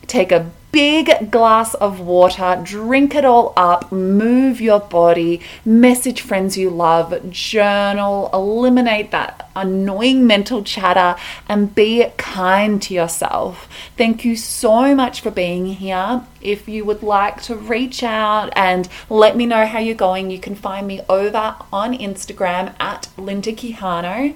Take 0.08 0.32
a 0.32 0.52
big 0.74 1.30
glass 1.30 1.76
of 1.76 2.00
water, 2.00 2.60
drink 2.64 3.14
it 3.14 3.24
all 3.24 3.54
up, 3.56 3.92
move 3.92 4.60
your 4.60 4.80
body, 4.80 5.40
message 5.64 6.20
friends 6.20 6.58
you 6.58 6.70
love, 6.70 7.30
journal, 7.30 8.30
eliminate 8.34 9.12
that 9.12 9.50
annoying 9.56 10.26
mental 10.26 10.64
chatter, 10.64 11.16
and 11.48 11.74
be 11.76 12.06
kind 12.18 12.82
to 12.82 12.94
yourself. 12.94 13.70
Thank 13.96 14.26
you 14.26 14.36
so 14.36 14.96
much 14.96 15.22
for 15.22 15.30
being 15.30 15.68
here. 15.68 16.26
If 16.42 16.68
you 16.68 16.84
would 16.86 17.04
like 17.04 17.42
to 17.44 17.56
reach 17.56 18.02
out 18.04 18.50
and 18.56 18.90
let 19.10 19.38
me 19.38 19.46
know 19.46 19.66
how 19.68 19.80
you're 19.80 19.96
going, 19.96 20.32
you 20.32 20.40
can 20.40 20.56
find 20.56 20.88
me 20.88 21.02
over 21.08 21.56
on 21.72 21.98
Instagram 21.98 22.74
at 22.80 23.10
Linda 23.16 23.54
Quijano. 23.54 24.36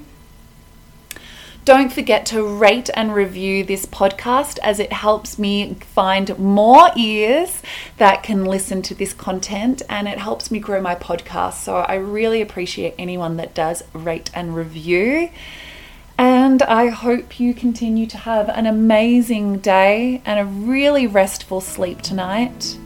Don't 1.68 1.92
forget 1.92 2.26
to 2.28 2.48
rate 2.48 2.90
and 2.94 3.14
review 3.14 3.66
this 3.66 3.86
podcast 3.86 4.58
as 4.60 4.80
it 4.80 4.94
helps 4.94 5.38
me 5.38 5.74
find 5.74 6.40
more 6.40 6.88
ears 6.96 7.62
that 7.98 8.24
can 8.24 8.46
listen 8.46 8.82
to 8.84 8.96
this 8.96 9.12
content 9.12 9.82
and 9.90 10.08
it 10.08 10.18
helps 10.18 10.50
me 10.50 10.60
grow 10.60 10.80
my 10.80 10.96
podcast. 10.96 11.56
So 11.56 11.76
I 11.76 11.96
really 11.96 12.40
appreciate 12.40 12.96
anyone 12.98 13.36
that 13.36 13.54
does 13.54 13.84
rate 13.92 14.32
and 14.34 14.56
review. 14.56 15.30
And 16.18 16.62
I 16.64 16.88
hope 16.88 17.38
you 17.38 17.54
continue 17.54 18.08
to 18.08 18.18
have 18.18 18.48
an 18.48 18.66
amazing 18.66 19.58
day 19.58 20.22
and 20.24 20.40
a 20.40 20.46
really 20.46 21.06
restful 21.06 21.60
sleep 21.60 22.02
tonight. 22.02 22.78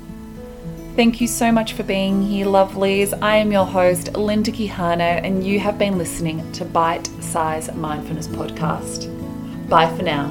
Thank 0.95 1.21
you 1.21 1.27
so 1.27 1.53
much 1.53 1.71
for 1.73 1.83
being 1.83 2.21
here, 2.21 2.45
lovelies. 2.45 3.17
I 3.21 3.37
am 3.37 3.49
your 3.51 3.65
host, 3.65 4.13
Linda 4.13 4.51
Quijano, 4.51 5.23
and 5.23 5.45
you 5.45 5.57
have 5.57 5.79
been 5.79 5.97
listening 5.97 6.51
to 6.51 6.65
Bite 6.65 7.07
Size 7.21 7.73
Mindfulness 7.73 8.27
Podcast. 8.27 9.07
Bye 9.69 9.87
for 9.95 10.03
now. 10.03 10.29